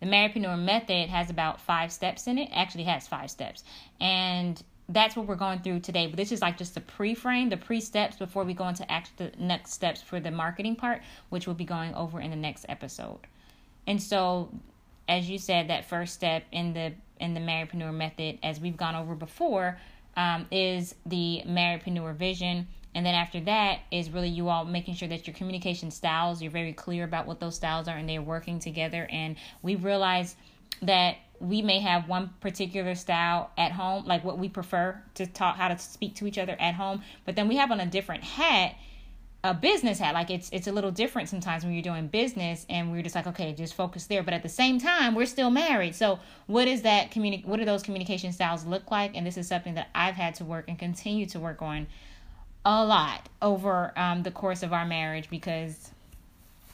The 0.00 0.06
Marriedpreneur 0.06 0.58
method 0.62 1.08
has 1.08 1.30
about 1.30 1.60
five 1.60 1.90
steps 1.92 2.26
in 2.26 2.38
it. 2.38 2.50
Actually, 2.52 2.84
has 2.84 3.08
five 3.08 3.30
steps, 3.30 3.64
and 4.00 4.62
that's 4.88 5.16
what 5.16 5.26
we're 5.26 5.36
going 5.36 5.60
through 5.60 5.80
today. 5.80 6.06
But 6.06 6.16
this 6.16 6.32
is 6.32 6.40
like 6.40 6.58
just 6.58 6.74
the 6.74 6.80
pre-frame, 6.80 7.48
the 7.48 7.56
pre-steps 7.56 8.16
before 8.16 8.44
we 8.44 8.54
go 8.54 8.68
into 8.68 8.90
act 8.90 9.10
the 9.16 9.32
next 9.38 9.72
steps 9.72 10.00
for 10.00 10.20
the 10.20 10.30
marketing 10.30 10.76
part, 10.76 11.02
which 11.30 11.46
we'll 11.46 11.56
be 11.56 11.64
going 11.64 11.94
over 11.94 12.20
in 12.20 12.30
the 12.30 12.36
next 12.36 12.66
episode. 12.68 13.20
And 13.86 14.00
so, 14.02 14.50
as 15.08 15.28
you 15.28 15.38
said, 15.38 15.68
that 15.68 15.86
first 15.86 16.14
step 16.14 16.44
in 16.52 16.72
the 16.72 16.92
in 17.18 17.34
the 17.34 17.40
Marriedpreneur 17.40 17.94
method, 17.94 18.38
as 18.42 18.60
we've 18.60 18.76
gone 18.76 18.94
over 18.94 19.14
before, 19.14 19.78
um, 20.16 20.46
is 20.50 20.94
the 21.04 21.42
Marriedpreneur 21.46 22.14
vision. 22.16 22.66
And 22.94 23.04
then 23.04 23.14
after 23.14 23.40
that 23.40 23.80
is 23.90 24.10
really 24.10 24.30
you 24.30 24.48
all 24.48 24.64
making 24.64 24.94
sure 24.94 25.08
that 25.08 25.26
your 25.26 25.34
communication 25.34 25.90
styles, 25.90 26.40
you're 26.40 26.50
very 26.50 26.72
clear 26.72 27.04
about 27.04 27.26
what 27.26 27.40
those 27.40 27.54
styles 27.54 27.88
are 27.88 27.96
and 27.96 28.08
they're 28.08 28.22
working 28.22 28.58
together. 28.58 29.06
And 29.10 29.36
we 29.62 29.74
realize 29.74 30.34
that 30.82 31.16
we 31.38 31.60
may 31.60 31.80
have 31.80 32.08
one 32.08 32.30
particular 32.40 32.94
style 32.94 33.50
at 33.58 33.72
home, 33.72 34.06
like 34.06 34.24
what 34.24 34.38
we 34.38 34.48
prefer 34.48 35.00
to 35.14 35.26
talk, 35.26 35.56
how 35.56 35.68
to 35.68 35.78
speak 35.78 36.14
to 36.16 36.26
each 36.26 36.38
other 36.38 36.56
at 36.58 36.74
home. 36.74 37.02
But 37.26 37.36
then 37.36 37.48
we 37.48 37.56
have 37.56 37.70
on 37.70 37.80
a 37.80 37.86
different 37.86 38.24
hat 38.24 38.74
a 39.46 39.54
business 39.54 39.98
hat 39.98 40.12
like 40.12 40.28
it's 40.28 40.48
it's 40.52 40.66
a 40.66 40.72
little 40.72 40.90
different 40.90 41.28
sometimes 41.28 41.64
when 41.64 41.72
you're 41.72 41.82
doing 41.82 42.08
business 42.08 42.66
and 42.68 42.90
we're 42.90 43.02
just 43.02 43.14
like 43.14 43.26
okay 43.26 43.52
just 43.52 43.74
focus 43.74 44.06
there 44.06 44.22
but 44.22 44.34
at 44.34 44.42
the 44.42 44.48
same 44.48 44.78
time 44.78 45.14
we're 45.14 45.24
still 45.24 45.50
married 45.50 45.94
so 45.94 46.18
what 46.46 46.66
is 46.66 46.82
that 46.82 47.12
communi- 47.12 47.44
what 47.44 47.58
do 47.58 47.64
those 47.64 47.82
communication 47.82 48.32
styles 48.32 48.64
look 48.66 48.90
like 48.90 49.16
and 49.16 49.24
this 49.24 49.36
is 49.36 49.46
something 49.46 49.74
that 49.74 49.88
i've 49.94 50.16
had 50.16 50.34
to 50.34 50.44
work 50.44 50.64
and 50.66 50.78
continue 50.78 51.26
to 51.26 51.38
work 51.38 51.62
on 51.62 51.86
a 52.64 52.84
lot 52.84 53.28
over 53.40 53.92
um, 53.96 54.24
the 54.24 54.30
course 54.32 54.64
of 54.64 54.72
our 54.72 54.84
marriage 54.84 55.30
because 55.30 55.92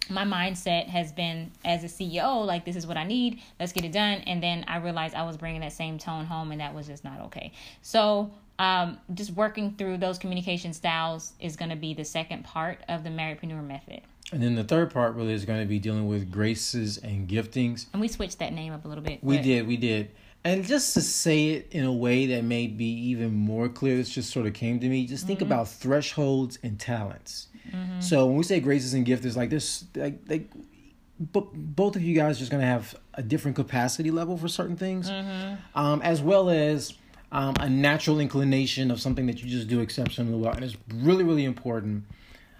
my 0.08 0.24
mindset 0.24 0.88
has 0.88 1.12
been 1.12 1.50
as 1.64 1.84
a 1.84 1.86
CEO, 1.86 2.44
like 2.44 2.64
this 2.64 2.76
is 2.76 2.86
what 2.86 2.96
I 2.96 3.04
need, 3.04 3.40
let's 3.60 3.72
get 3.72 3.84
it 3.84 3.92
done. 3.92 4.18
And 4.26 4.42
then 4.42 4.64
I 4.66 4.78
realized 4.78 5.14
I 5.14 5.24
was 5.24 5.36
bringing 5.36 5.60
that 5.60 5.72
same 5.72 5.98
tone 5.98 6.24
home, 6.24 6.50
and 6.50 6.60
that 6.60 6.74
was 6.74 6.86
just 6.86 7.04
not 7.04 7.20
okay. 7.26 7.52
So, 7.82 8.30
um, 8.58 8.98
just 9.14 9.32
working 9.32 9.74
through 9.76 9.98
those 9.98 10.18
communication 10.18 10.72
styles 10.72 11.32
is 11.40 11.56
going 11.56 11.70
to 11.70 11.76
be 11.76 11.94
the 11.94 12.04
second 12.04 12.44
part 12.44 12.80
of 12.88 13.04
the 13.04 13.10
Marriedpreneur 13.10 13.66
method. 13.66 14.02
And 14.32 14.42
then 14.42 14.54
the 14.54 14.64
third 14.64 14.92
part 14.92 15.14
really 15.14 15.34
is 15.34 15.44
going 15.44 15.60
to 15.60 15.66
be 15.66 15.78
dealing 15.78 16.06
with 16.08 16.30
graces 16.30 16.98
and 16.98 17.28
giftings. 17.28 17.86
And 17.92 18.00
we 18.00 18.08
switched 18.08 18.38
that 18.38 18.52
name 18.52 18.72
up 18.72 18.84
a 18.84 18.88
little 18.88 19.04
bit. 19.04 19.22
We 19.22 19.36
but- 19.36 19.44
did, 19.44 19.66
we 19.66 19.76
did. 19.76 20.10
And 20.44 20.64
just 20.64 20.94
to 20.94 21.00
say 21.00 21.50
it 21.50 21.68
in 21.70 21.84
a 21.84 21.92
way 21.92 22.26
that 22.26 22.42
may 22.42 22.66
be 22.66 22.84
even 23.10 23.32
more 23.32 23.68
clear, 23.68 23.96
this 23.96 24.10
just 24.10 24.30
sort 24.32 24.46
of 24.46 24.54
came 24.54 24.80
to 24.80 24.88
me. 24.88 25.06
Just 25.06 25.24
think 25.24 25.40
about 25.40 25.68
thresholds 25.68 26.58
and 26.64 26.80
talents. 26.80 27.46
So 28.00 28.26
when 28.26 28.36
we 28.36 28.42
say 28.42 28.58
graces 28.58 28.92
and 28.92 29.06
giftings, 29.06 29.36
like 29.36 29.50
this, 29.50 29.84
like 29.94 30.18
like, 30.28 30.50
but 31.20 31.52
both 31.54 31.94
of 31.94 32.02
you 32.02 32.14
guys 32.14 32.36
are 32.36 32.40
just 32.40 32.50
gonna 32.50 32.66
have 32.66 32.94
a 33.14 33.22
different 33.22 33.56
capacity 33.56 34.10
level 34.10 34.36
for 34.36 34.48
certain 34.48 34.76
things, 34.76 35.08
um, 35.74 36.02
as 36.02 36.20
well 36.20 36.50
as 36.50 36.92
um, 37.32 37.54
a 37.60 37.68
natural 37.68 38.20
inclination 38.20 38.90
of 38.90 39.00
something 39.00 39.26
that 39.26 39.42
you 39.42 39.48
just 39.48 39.66
do 39.66 39.80
exceptionally 39.80 40.38
well, 40.38 40.52
and 40.52 40.64
it's 40.64 40.76
really 40.94 41.24
really 41.24 41.44
important. 41.44 42.04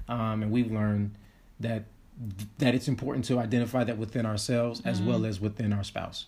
Um, 0.09 0.43
and 0.43 0.51
we've 0.51 0.73
learned 0.73 1.15
that 1.61 1.85
that 2.59 2.75
it's 2.75 2.89
important 2.89 3.25
to 3.25 3.39
identify 3.39 3.85
that 3.85 3.97
within 3.97 4.27
ourselves 4.27 4.83
as 4.85 5.01
well 5.01 5.25
as 5.25 5.41
within 5.41 5.73
our 5.73 5.83
spouse. 5.83 6.27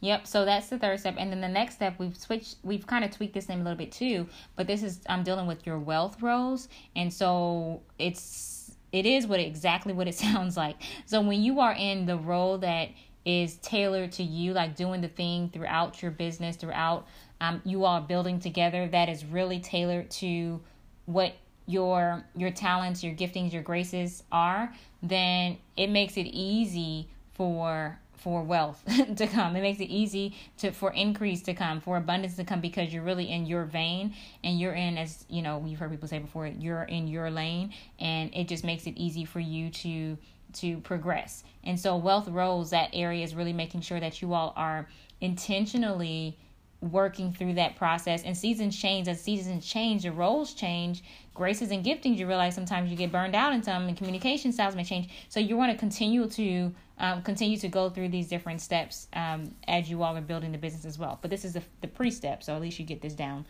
Yep. 0.00 0.26
So 0.26 0.44
that's 0.44 0.68
the 0.68 0.78
third 0.78 1.00
step, 1.00 1.16
and 1.18 1.30
then 1.30 1.40
the 1.40 1.48
next 1.48 1.76
step 1.76 1.94
we've 1.98 2.16
switched. 2.16 2.56
We've 2.62 2.86
kind 2.86 3.04
of 3.04 3.10
tweaked 3.10 3.34
this 3.34 3.48
name 3.48 3.60
a 3.60 3.64
little 3.64 3.78
bit 3.78 3.92
too, 3.92 4.26
but 4.56 4.66
this 4.66 4.82
is 4.82 5.00
I'm 5.08 5.22
dealing 5.22 5.46
with 5.46 5.66
your 5.66 5.78
wealth 5.78 6.22
roles, 6.22 6.68
and 6.96 7.12
so 7.12 7.82
it's 7.98 8.72
it 8.92 9.04
is 9.04 9.26
what 9.26 9.40
exactly 9.40 9.92
what 9.92 10.08
it 10.08 10.14
sounds 10.26 10.56
like. 10.56 10.76
So 11.04 11.20
when 11.20 11.42
you 11.42 11.60
are 11.60 11.72
in 11.72 12.06
the 12.06 12.16
role 12.16 12.58
that 12.58 12.90
is 13.24 13.56
tailored 13.56 14.12
to 14.12 14.22
you, 14.22 14.52
like 14.54 14.74
doing 14.74 15.00
the 15.00 15.08
thing 15.08 15.50
throughout 15.52 16.00
your 16.00 16.10
business, 16.10 16.56
throughout 16.56 17.06
um, 17.40 17.62
you 17.64 17.84
all 17.84 18.00
building 18.00 18.40
together, 18.40 18.88
that 18.88 19.08
is 19.08 19.24
really 19.24 19.60
tailored 19.60 20.10
to 20.12 20.60
what 21.06 21.34
your 21.66 22.24
your 22.34 22.50
talents, 22.50 23.04
your 23.04 23.14
giftings, 23.14 23.52
your 23.52 23.62
graces 23.62 24.22
are, 24.32 24.72
then 25.02 25.58
it 25.76 25.88
makes 25.88 26.16
it 26.16 26.26
easy 26.26 27.08
for 27.34 27.98
for 28.18 28.42
wealth 28.42 28.82
to 29.16 29.26
come. 29.26 29.54
It 29.56 29.62
makes 29.62 29.78
it 29.78 29.84
easy 29.84 30.34
to 30.58 30.72
for 30.72 30.92
increase 30.92 31.42
to 31.42 31.54
come, 31.54 31.80
for 31.80 31.96
abundance 31.96 32.36
to 32.36 32.44
come 32.44 32.60
because 32.60 32.92
you're 32.92 33.02
really 33.02 33.30
in 33.30 33.46
your 33.46 33.64
vein 33.64 34.14
and 34.42 34.58
you're 34.58 34.74
in 34.74 34.98
as 34.98 35.24
you 35.28 35.42
know, 35.42 35.58
we've 35.58 35.78
heard 35.78 35.90
people 35.90 36.08
say 36.08 36.18
before, 36.18 36.46
you're 36.46 36.82
in 36.84 37.06
your 37.06 37.30
lane 37.30 37.72
and 38.00 38.34
it 38.34 38.48
just 38.48 38.64
makes 38.64 38.86
it 38.86 38.96
easy 38.96 39.24
for 39.24 39.40
you 39.40 39.70
to 39.70 40.18
to 40.54 40.78
progress. 40.78 41.44
And 41.64 41.78
so 41.78 41.96
wealth 41.96 42.28
roles 42.28 42.70
that 42.70 42.90
area 42.92 43.22
is 43.22 43.34
really 43.34 43.52
making 43.52 43.82
sure 43.82 44.00
that 44.00 44.20
you 44.22 44.32
all 44.32 44.52
are 44.56 44.88
intentionally 45.20 46.38
working 46.80 47.32
through 47.32 47.54
that 47.54 47.76
process. 47.76 48.22
And 48.22 48.36
seasons 48.36 48.78
change. 48.78 49.08
As 49.08 49.20
seasons 49.20 49.66
change 49.66 50.04
your 50.04 50.12
roles 50.12 50.54
change. 50.54 51.02
Graces 51.34 51.70
and 51.70 51.84
giftings 51.84 52.18
you 52.18 52.26
realize 52.26 52.54
sometimes 52.54 52.90
you 52.90 52.96
get 52.96 53.12
burned 53.12 53.34
out 53.34 53.52
in 53.52 53.62
some 53.62 53.88
and 53.88 53.96
communication 53.96 54.52
styles 54.52 54.74
may 54.74 54.84
change. 54.84 55.08
So 55.28 55.40
you 55.40 55.56
want 55.56 55.72
to 55.72 55.78
continue 55.78 56.28
to 56.28 56.74
um, 56.98 57.22
continue 57.22 57.56
to 57.58 57.68
go 57.68 57.88
through 57.90 58.08
these 58.08 58.28
different 58.28 58.60
steps 58.60 59.06
um, 59.12 59.54
as 59.68 59.88
you 59.88 60.02
all 60.02 60.16
are 60.16 60.20
building 60.20 60.52
the 60.52 60.58
business 60.58 60.84
as 60.84 60.98
well. 60.98 61.18
But 61.20 61.30
this 61.30 61.44
is 61.44 61.52
the, 61.52 61.62
the 61.80 61.88
pre-step 61.88 62.42
so 62.42 62.54
at 62.54 62.60
least 62.60 62.78
you 62.78 62.84
get 62.84 63.00
this 63.00 63.14
down 63.14 63.46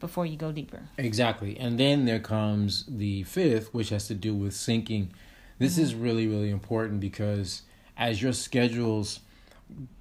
before 0.00 0.26
you 0.26 0.36
go 0.36 0.52
deeper. 0.52 0.82
Exactly. 0.98 1.58
And 1.58 1.78
then 1.78 2.06
there 2.06 2.18
comes 2.18 2.84
the 2.88 3.22
fifth, 3.24 3.72
which 3.72 3.90
has 3.90 4.08
to 4.08 4.14
do 4.14 4.34
with 4.34 4.52
syncing. 4.52 5.08
This 5.58 5.78
is 5.78 5.94
really, 5.94 6.26
really 6.26 6.50
important 6.50 7.00
because 7.00 7.62
as 7.96 8.20
your 8.20 8.32
schedules, 8.32 9.20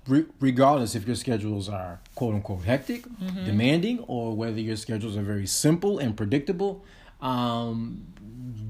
re- 0.08 0.26
regardless 0.40 0.96
if 0.96 1.06
your 1.08 1.16
schedules 1.16 1.70
are 1.70 2.00
quote 2.16 2.36
unquote 2.36 2.64
hectic, 2.64 3.06
demanding, 3.46 4.00
or 4.08 4.36
whether 4.36 4.60
your 4.60 4.76
schedules 4.76 5.16
are 5.18 5.22
very 5.22 5.48
simple 5.48 6.00
and 6.00 6.16
predictable, 6.18 6.84
um, 7.22 8.06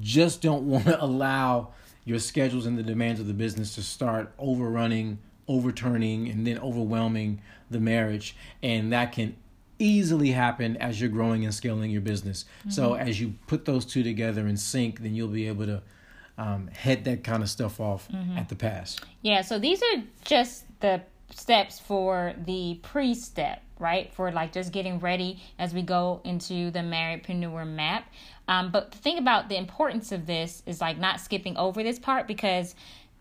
just 0.00 0.42
don't 0.42 0.66
want 0.68 0.84
to 0.86 1.02
allow 1.02 1.68
your 2.04 2.18
schedules 2.18 2.66
and 2.66 2.76
the 2.76 2.82
demands 2.82 3.20
of 3.20 3.26
the 3.26 3.34
business 3.34 3.74
to 3.76 3.82
start 3.82 4.32
overrunning, 4.38 5.18
overturning, 5.46 6.28
and 6.28 6.46
then 6.46 6.58
overwhelming 6.58 7.40
the 7.70 7.78
marriage. 7.78 8.34
And 8.62 8.92
that 8.92 9.12
can 9.12 9.36
easily 9.78 10.30
happen 10.30 10.76
as 10.76 11.00
you're 11.00 11.10
growing 11.10 11.44
and 11.44 11.54
scaling 11.54 11.90
your 11.90 12.00
business. 12.00 12.44
So 12.68 12.94
as 12.94 13.20
you 13.20 13.34
put 13.46 13.64
those 13.64 13.84
two 13.84 14.02
together 14.02 14.46
in 14.46 14.56
sync, 14.56 15.00
then 15.00 15.14
you'll 15.14 15.28
be 15.28 15.48
able 15.48 15.66
to 15.66 15.82
um, 16.38 16.68
head 16.68 17.04
that 17.04 17.24
kind 17.24 17.42
of 17.42 17.50
stuff 17.50 17.80
off 17.80 18.08
at 18.36 18.48
the 18.48 18.54
pass. 18.56 18.98
Yeah, 19.22 19.42
so 19.42 19.58
these 19.58 19.82
are 19.82 20.02
just 20.24 20.64
the 20.82 21.00
steps 21.30 21.80
for 21.80 22.34
the 22.44 22.78
pre 22.82 23.14
step, 23.14 23.62
right? 23.78 24.12
For 24.12 24.30
like 24.30 24.52
just 24.52 24.72
getting 24.72 25.00
ready 25.00 25.42
as 25.58 25.72
we 25.72 25.82
go 25.82 26.20
into 26.24 26.70
the 26.70 26.80
marriedpreneur 26.80 27.66
map. 27.66 28.12
Um, 28.48 28.70
but 28.70 28.92
the 28.92 28.98
thing 28.98 29.18
about 29.18 29.48
the 29.48 29.56
importance 29.56 30.12
of 30.12 30.26
this 30.26 30.62
is 30.66 30.80
like 30.80 30.98
not 30.98 31.20
skipping 31.20 31.56
over 31.56 31.82
this 31.82 31.98
part 31.98 32.28
because 32.28 32.74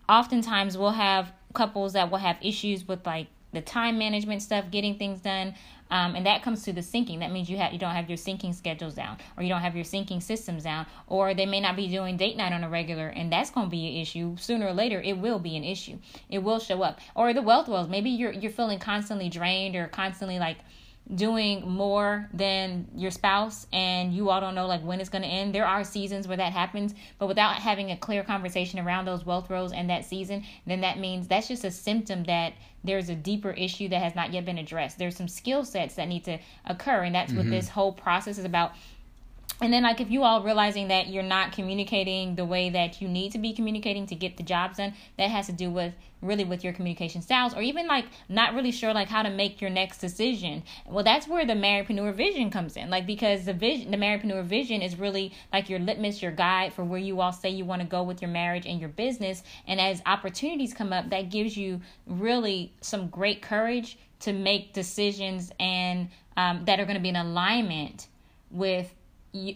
oftentimes 0.10 0.77
we'll 0.77 0.91
have 0.91 1.32
couples 1.53 1.94
that 1.94 2.12
will 2.12 2.18
have 2.18 2.38
issues 2.41 2.88
with 2.88 3.06
like 3.06 3.27
the 3.53 3.62
time 3.62 3.98
management 3.98 4.41
stuff, 4.41 4.65
getting 4.72 4.98
things 4.98 5.22
done. 5.22 5.53
Um, 5.91 6.15
and 6.15 6.25
that 6.25 6.41
comes 6.41 6.63
to 6.63 6.74
the 6.74 6.81
syncing. 6.81 7.19
That 7.19 7.31
means 7.31 7.50
you 7.50 7.57
have 7.57 7.74
you 7.74 7.79
don't 7.79 7.93
have 7.93 8.10
your 8.10 8.17
syncing 8.17 8.55
schedules 8.55 8.95
down, 8.95 9.17
or 9.38 9.43
you 9.43 9.50
don't 9.50 9.62
have 9.62 9.75
your 9.75 9.86
syncing 9.86 10.24
systems 10.24 10.63
down, 10.63 10.88
or 11.07 11.33
they 11.33 11.45
may 11.45 11.60
not 11.60 11.75
be 11.75 11.88
doing 11.88 12.17
date 12.17 12.38
night 12.38 12.53
on 12.53 12.63
a 12.63 12.69
regular, 12.69 13.10
and 13.10 13.31
that's 13.31 13.51
going 13.51 13.67
to 13.67 13.71
be 13.71 13.88
an 13.88 14.01
issue 14.01 14.36
sooner 14.38 14.67
or 14.67 14.74
later. 14.74 15.01
It 15.01 15.17
will 15.17 15.39
be 15.39 15.57
an 15.57 15.63
issue. 15.63 16.00
It 16.29 16.39
will 16.39 16.60
show 16.60 16.81
up. 16.81 17.00
Or 17.13 17.33
the 17.33 17.41
wealth 17.41 17.67
wells. 17.67 17.89
Maybe 17.89 18.10
you're 18.10 18.31
you're 18.31 18.51
feeling 18.51 18.79
constantly 18.79 19.29
drained 19.29 19.75
or 19.75 19.88
constantly 19.88 20.39
like 20.39 20.57
doing 21.13 21.68
more 21.70 22.30
than 22.34 22.88
your 22.96 23.12
spouse 23.12 23.68
and 23.74 24.13
you 24.13 24.30
all 24.30 24.39
don't 24.39 24.56
know 24.56 24.68
like 24.68 24.82
when 24.82 25.00
it's 25.01 25.10
going 25.10 25.24
to 25.24 25.27
end. 25.27 25.53
There 25.53 25.65
are 25.65 25.84
seasons 25.84 26.27
where 26.27 26.38
that 26.38 26.53
happens 26.53 26.94
but 27.20 27.27
without 27.27 27.56
having 27.56 27.91
a 27.91 27.98
clear 27.98 28.24
conversation 28.24 28.80
around 28.80 29.06
those 29.06 29.25
wealth 29.25 29.50
roles 29.50 29.74
and 29.74 29.89
that 29.89 30.06
season 30.06 30.44
then 30.65 30.82
that 30.82 31.00
means 31.00 31.27
that's 31.27 31.48
just 31.48 31.63
a 31.65 31.72
symptom 31.72 32.24
that 32.25 32.53
there's 32.84 33.10
a 33.10 33.15
deeper 33.15 33.51
issue 33.51 33.89
that 33.89 34.01
has 34.01 34.15
not 34.15 34.34
yet 34.34 34.46
been 34.46 34.58
addressed. 34.58 34.98
There's 34.98 35.15
some 35.15 35.27
skill 35.27 35.65
sets 35.65 35.96
that 35.96 36.08
need 36.08 36.24
to 36.25 36.39
occur 36.65 37.03
and 37.03 37.13
that's 37.13 37.32
mm-hmm. 37.32 37.39
what 37.39 37.50
this 37.50 37.70
whole 37.70 37.91
process 37.91 38.38
is 38.38 38.46
about 38.46 38.72
and 39.62 39.72
then 39.72 39.84
like 39.84 40.01
if 40.01 40.10
you 40.10 40.24
all 40.24 40.41
realizing 40.41 40.88
that 40.88 41.08
you're 41.08 41.22
not 41.22 41.51
communicating 41.51 42.36
the 42.36 42.46
way 42.46 42.70
that 42.72 43.00
you 43.00 43.08
need 43.08 43.32
to 43.32 43.38
be 43.38 43.53
communicating 43.53 44.08
to 44.08 44.15
get 44.15 44.38
the 44.38 44.44
jobs 44.44 44.77
done 44.77 44.94
that 45.18 45.30
has 45.30 45.46
to 45.46 45.53
do 45.53 45.70
with 45.70 45.94
really 46.22 46.44
with 46.44 46.63
your 46.63 46.74
communication 46.74 47.22
styles 47.22 47.53
or 47.53 47.62
even 47.62 47.88
like 47.88 48.06
not 48.27 48.53
really 48.53 48.72
sure 48.72 48.94
like 48.94 49.08
how 49.08 49.22
to 49.22 49.30
make 49.30 49.62
your 49.62 49.70
next 49.70 50.00
decision. 50.00 50.63
Well 50.88 51.03
that's 51.03 51.27
where 51.27 51.46
the 51.46 51.53
marriedpreneur 51.53 52.13
vision 52.13 52.50
comes 52.50 52.75
in. 52.75 52.89
Like 52.89 53.06
because 53.06 53.46
the 53.46 53.53
vision 53.53 53.91
the 53.91 53.98
marriedpreneur 53.98 54.44
vision 54.46 54.82
is 54.82 54.98
really 54.98 55.32
like 55.53 55.70
your 55.70 55.80
litmus 55.80 56.22
your 56.22 56.32
guide 56.32 56.74
for 56.74 56.84
where 56.84 57.00
you 57.00 57.22
all 57.22 57.32
say 57.32 57.50
you 57.50 57.65
want 57.65 57.82
to 57.82 57.88
go 57.88 58.03
with 58.03 58.22
your 58.22 58.32
marriage 58.32 58.65
and 58.65 58.80
your 58.80 58.89
business. 58.89 59.44
And 59.68 59.80
as 59.80 60.01
opportunities 60.06 60.74
come 60.74 60.91
up 60.91 61.10
that 61.12 61.30
gives 61.30 61.56
you 61.56 61.82
really 62.08 62.74
some 62.82 63.08
great 63.08 63.41
courage 63.41 63.98
to 64.22 64.34
make 64.34 64.74
decisions 64.74 65.51
and 65.60 66.10
um, 66.38 66.65
that 66.65 66.80
are 66.80 66.86
going 66.86 66.96
to 66.96 67.01
be 67.01 67.10
in 67.10 67.15
alignment 67.15 68.08
with 68.51 68.94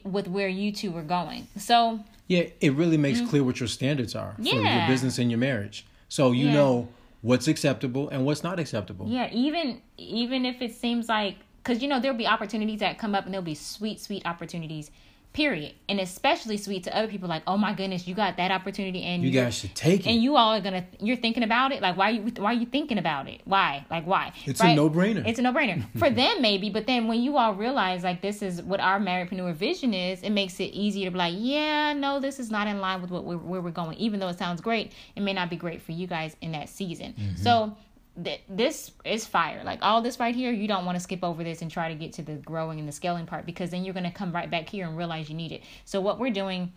with 0.03 0.27
where 0.27 0.47
you 0.47 0.71
two 0.71 0.91
were 0.91 1.03
going. 1.03 1.47
So 1.57 1.99
yeah, 2.27 2.45
it 2.61 2.73
really 2.73 2.97
makes 2.97 3.19
mm-hmm. 3.19 3.29
clear 3.29 3.43
what 3.43 3.59
your 3.59 3.67
standards 3.67 4.15
are 4.15 4.35
yeah. 4.39 4.53
for 4.53 4.61
your 4.61 4.87
business 4.87 5.17
and 5.19 5.29
your 5.29 5.37
marriage. 5.37 5.85
So 6.09 6.31
you 6.31 6.47
yeah. 6.47 6.53
know 6.53 6.87
what's 7.21 7.47
acceptable 7.47 8.09
and 8.09 8.25
what's 8.25 8.43
not 8.43 8.59
acceptable. 8.59 9.07
Yeah, 9.07 9.29
even 9.31 9.81
even 9.97 10.45
if 10.45 10.61
it 10.61 10.73
seems 10.75 11.09
like 11.09 11.37
because 11.63 11.81
you 11.81 11.87
know 11.87 11.99
there'll 11.99 12.17
be 12.17 12.27
opportunities 12.27 12.79
that 12.79 12.97
come 12.97 13.15
up 13.15 13.25
and 13.25 13.33
there'll 13.33 13.43
be 13.43 13.55
sweet 13.55 13.99
sweet 13.99 14.25
opportunities 14.25 14.91
period. 15.35 15.73
And 15.89 15.99
especially 15.99 16.57
sweet 16.57 16.85
to 16.85 16.97
other 16.97 17.07
people 17.07 17.27
like 17.27 17.43
oh 17.45 17.57
my 17.57 17.73
goodness 17.73 18.07
you 18.07 18.15
got 18.15 18.37
that 18.37 18.51
opportunity 18.51 19.03
and 19.03 19.21
you 19.21 19.31
guys 19.31 19.55
should 19.55 19.75
take 19.75 20.07
it. 20.07 20.09
and 20.09 20.23
you 20.23 20.37
all 20.37 20.53
are 20.53 20.61
gonna 20.61 20.85
you're 20.99 21.17
thinking 21.17 21.43
about 21.43 21.71
it? 21.73 21.81
Like 21.81 21.97
why 21.97 22.09
are 22.09 22.13
you 22.13 22.21
why 22.37 22.51
are 22.51 22.53
you 22.53 22.65
thinking 22.65 22.97
about 22.97 23.27
it? 23.27 23.41
Why? 23.43 23.85
Like 23.91 24.07
why? 24.07 24.31
It's 24.45 24.61
right? 24.61 24.69
a 24.71 24.75
no-brainer. 24.75 25.27
It's 25.27 25.37
a 25.37 25.41
no-brainer. 25.41 25.85
For 25.99 26.09
them 26.09 26.41
maybe 26.41 26.69
but 26.69 26.87
then 26.87 27.07
when 27.07 27.21
you 27.21 27.37
all 27.37 27.53
realize 27.53 28.03
like 28.03 28.21
this 28.21 28.41
is 28.41 28.61
what 28.61 28.79
our 28.79 28.99
marriedpreneur 28.99 29.53
vision 29.53 29.93
is 29.93 30.23
it 30.23 30.31
makes 30.31 30.59
it 30.59 30.71
easier 30.73 31.05
to 31.05 31.11
be 31.11 31.17
like 31.17 31.33
yeah 31.37 31.93
no 31.93 32.19
this 32.19 32.39
is 32.39 32.49
not 32.49 32.67
in 32.67 32.79
line 32.79 33.01
with 33.01 33.11
what 33.11 33.25
we're, 33.25 33.37
where 33.37 33.61
we're 33.61 33.71
going. 33.71 33.97
Even 33.97 34.19
though 34.19 34.29
it 34.29 34.39
sounds 34.39 34.61
great 34.61 34.93
it 35.15 35.21
may 35.21 35.33
not 35.33 35.49
be 35.49 35.57
great 35.57 35.81
for 35.81 35.91
you 35.91 36.07
guys 36.07 36.35
in 36.41 36.53
that 36.53 36.69
season. 36.69 37.13
Mm-hmm. 37.13 37.43
so 37.43 37.75
th- 38.21 38.41
this 38.49 38.91
is 39.03 39.25
fire. 39.25 39.63
Like 39.63 39.79
all 39.81 40.01
this 40.01 40.19
right 40.19 40.35
here, 40.35 40.51
you 40.51 40.67
don't 40.67 40.85
want 40.85 40.95
to 40.95 40.99
skip 40.99 41.23
over 41.23 41.43
this 41.43 41.61
and 41.61 41.69
try 41.69 41.89
to 41.89 41.95
get 41.95 42.13
to 42.13 42.21
the 42.21 42.35
growing 42.35 42.79
and 42.79 42.87
the 42.87 42.93
scaling 42.93 43.25
part 43.25 43.45
because 43.45 43.71
then 43.71 43.83
you're 43.83 43.93
going 43.93 44.05
to 44.05 44.11
come 44.11 44.31
right 44.31 44.49
back 44.49 44.69
here 44.69 44.87
and 44.87 44.97
realize 44.97 45.29
you 45.29 45.35
need 45.35 45.51
it. 45.51 45.61
So 45.85 46.01
what 46.01 46.19
we're 46.19 46.31
doing 46.33 46.73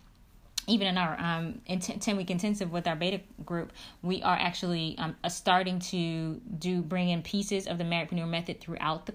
even 0.69 0.87
in 0.87 0.97
our 0.97 1.19
um, 1.19 1.61
10 1.67 2.15
week 2.15 2.29
intensive 2.29 2.71
with 2.71 2.87
our 2.87 2.95
beta 2.95 3.21
group, 3.43 3.73
we 4.03 4.21
are 4.21 4.37
actually 4.39 4.95
um, 4.99 5.15
uh, 5.23 5.29
starting 5.29 5.79
to 5.79 6.39
do 6.59 6.81
bring 6.81 7.09
in 7.09 7.23
pieces 7.23 7.67
of 7.67 7.77
the 7.77 7.83
marriedpreneur 7.83 8.27
method 8.27 8.59
throughout 8.61 9.05
the 9.05 9.13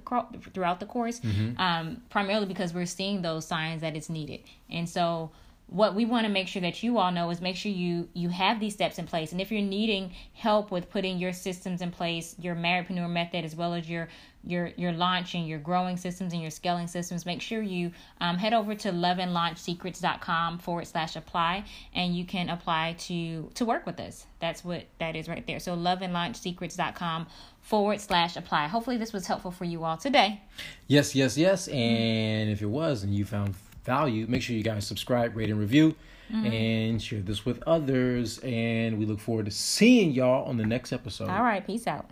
throughout 0.53 0.81
the 0.81 0.87
course, 0.87 1.20
mm-hmm. 1.20 1.61
um, 1.61 2.03
primarily 2.11 2.46
because 2.46 2.75
we're 2.75 2.87
seeing 2.87 3.22
those 3.22 3.46
signs 3.46 3.81
that 3.83 3.94
it's 3.94 4.11
needed. 4.11 4.40
And 4.68 4.88
so 4.88 5.31
what 5.66 5.94
we 5.94 6.05
want 6.05 6.27
to 6.27 6.33
make 6.33 6.46
sure 6.46 6.62
that 6.62 6.83
you 6.83 6.98
all 6.98 7.11
know 7.11 7.31
is 7.31 7.40
make 7.40 7.57
sure 7.57 7.72
you 7.72 8.09
you 8.12 8.29
have 8.29 8.61
these 8.61 8.74
steps 8.74 8.98
in 8.98 9.07
place. 9.07 9.33
And 9.33 9.40
if 9.40 9.50
you're 9.50 9.62
needing 9.62 10.12
help 10.35 10.70
with 10.70 10.90
putting 10.90 11.18
your 11.18 11.33
systems 11.33 11.81
in 11.81 11.90
place 11.90 12.35
your 12.38 12.55
marriedpreneur 12.55 13.11
method 13.11 13.44
as 13.44 13.57
well 13.57 13.74
as 13.74 13.88
your 13.88 14.09
your 14.46 14.70
your 14.77 14.92
launching 14.92 15.46
your 15.46 15.59
growing 15.59 15.96
systems 15.96 16.33
and 16.33 16.42
your 16.42 16.50
scaling 16.50 16.87
systems 16.87 17.24
make 17.24 17.40
sure 17.40 17.62
you 17.62 17.90
um, 18.20 18.37
head 18.37 18.53
over 18.53 18.74
to 18.74 18.90
loveandlaunchsecrets.com 18.90 20.59
forward 20.59 20.87
slash 20.87 21.16
apply 21.16 21.64
and 21.94 22.14
you 22.14 22.24
can 22.27 22.50
apply 22.50 22.94
to 22.98 23.50
to 23.55 23.64
work 23.64 23.87
with 23.87 23.98
us. 24.00 24.27
That's 24.40 24.64
what 24.64 24.85
that 24.98 25.16
is 25.16 25.29
right 25.29 25.46
there. 25.46 25.61
So 25.61 25.77
loveandlaunchsecrets.com 25.77 27.27
forward 27.62 28.00
slash 28.00 28.37
apply. 28.37 28.68
Hopefully 28.68 28.98
this 28.98 29.14
was 29.14 29.27
helpful 29.27 29.50
for 29.50 29.64
you 29.64 29.83
all 29.85 29.96
today. 29.96 30.42
Yes 30.88 31.14
yes 31.14 31.38
yes. 31.38 31.68
And 31.68 32.50
if 32.50 32.61
it 32.61 32.66
was 32.66 33.03
and 33.03 33.14
you 33.14 33.24
found 33.24 33.57
value, 33.85 34.27
make 34.27 34.42
sure 34.42 34.57
you 34.57 34.62
guys 34.62 34.87
subscribe, 34.87 35.37
rate, 35.37 35.51
and 35.51 35.59
review, 35.59 35.94
mm-hmm. 36.33 36.47
and 36.47 37.03
share 37.03 37.20
this 37.20 37.44
with 37.44 37.62
others. 37.66 38.38
And 38.38 38.99
we 38.99 39.07
look 39.07 39.20
forward 39.20 39.47
to 39.47 39.51
seeing 39.51 40.12
y'all 40.12 40.44
on 40.47 40.57
the 40.57 40.66
next 40.66 40.92
episode. 40.92 41.29
All 41.29 41.42
right, 41.42 41.64
peace 41.64 41.87
out. 41.87 42.07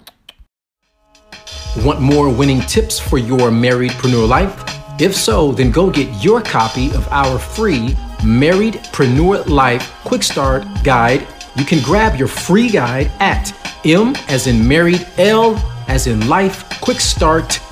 Want 1.78 2.00
more 2.00 2.28
winning 2.28 2.60
tips 2.62 2.98
for 2.98 3.18
your 3.18 3.50
marriedpreneur 3.50 4.28
life? 4.28 4.62
If 5.00 5.16
so, 5.16 5.52
then 5.52 5.70
go 5.70 5.90
get 5.90 6.22
your 6.22 6.42
copy 6.42 6.88
of 6.90 7.08
our 7.08 7.38
free 7.38 7.96
Marriedpreneur 8.20 9.48
Life 9.48 9.92
Quick 10.04 10.22
Start 10.22 10.64
Guide. 10.84 11.26
You 11.56 11.64
can 11.64 11.82
grab 11.82 12.16
your 12.16 12.28
free 12.28 12.68
guide 12.68 13.10
at 13.18 13.52
M 13.84 14.14
as 14.28 14.46
in 14.46 14.66
married, 14.66 15.06
L 15.18 15.56
as 15.88 16.06
in 16.06 16.28
life, 16.28 16.68
quickstart.com 16.80 17.71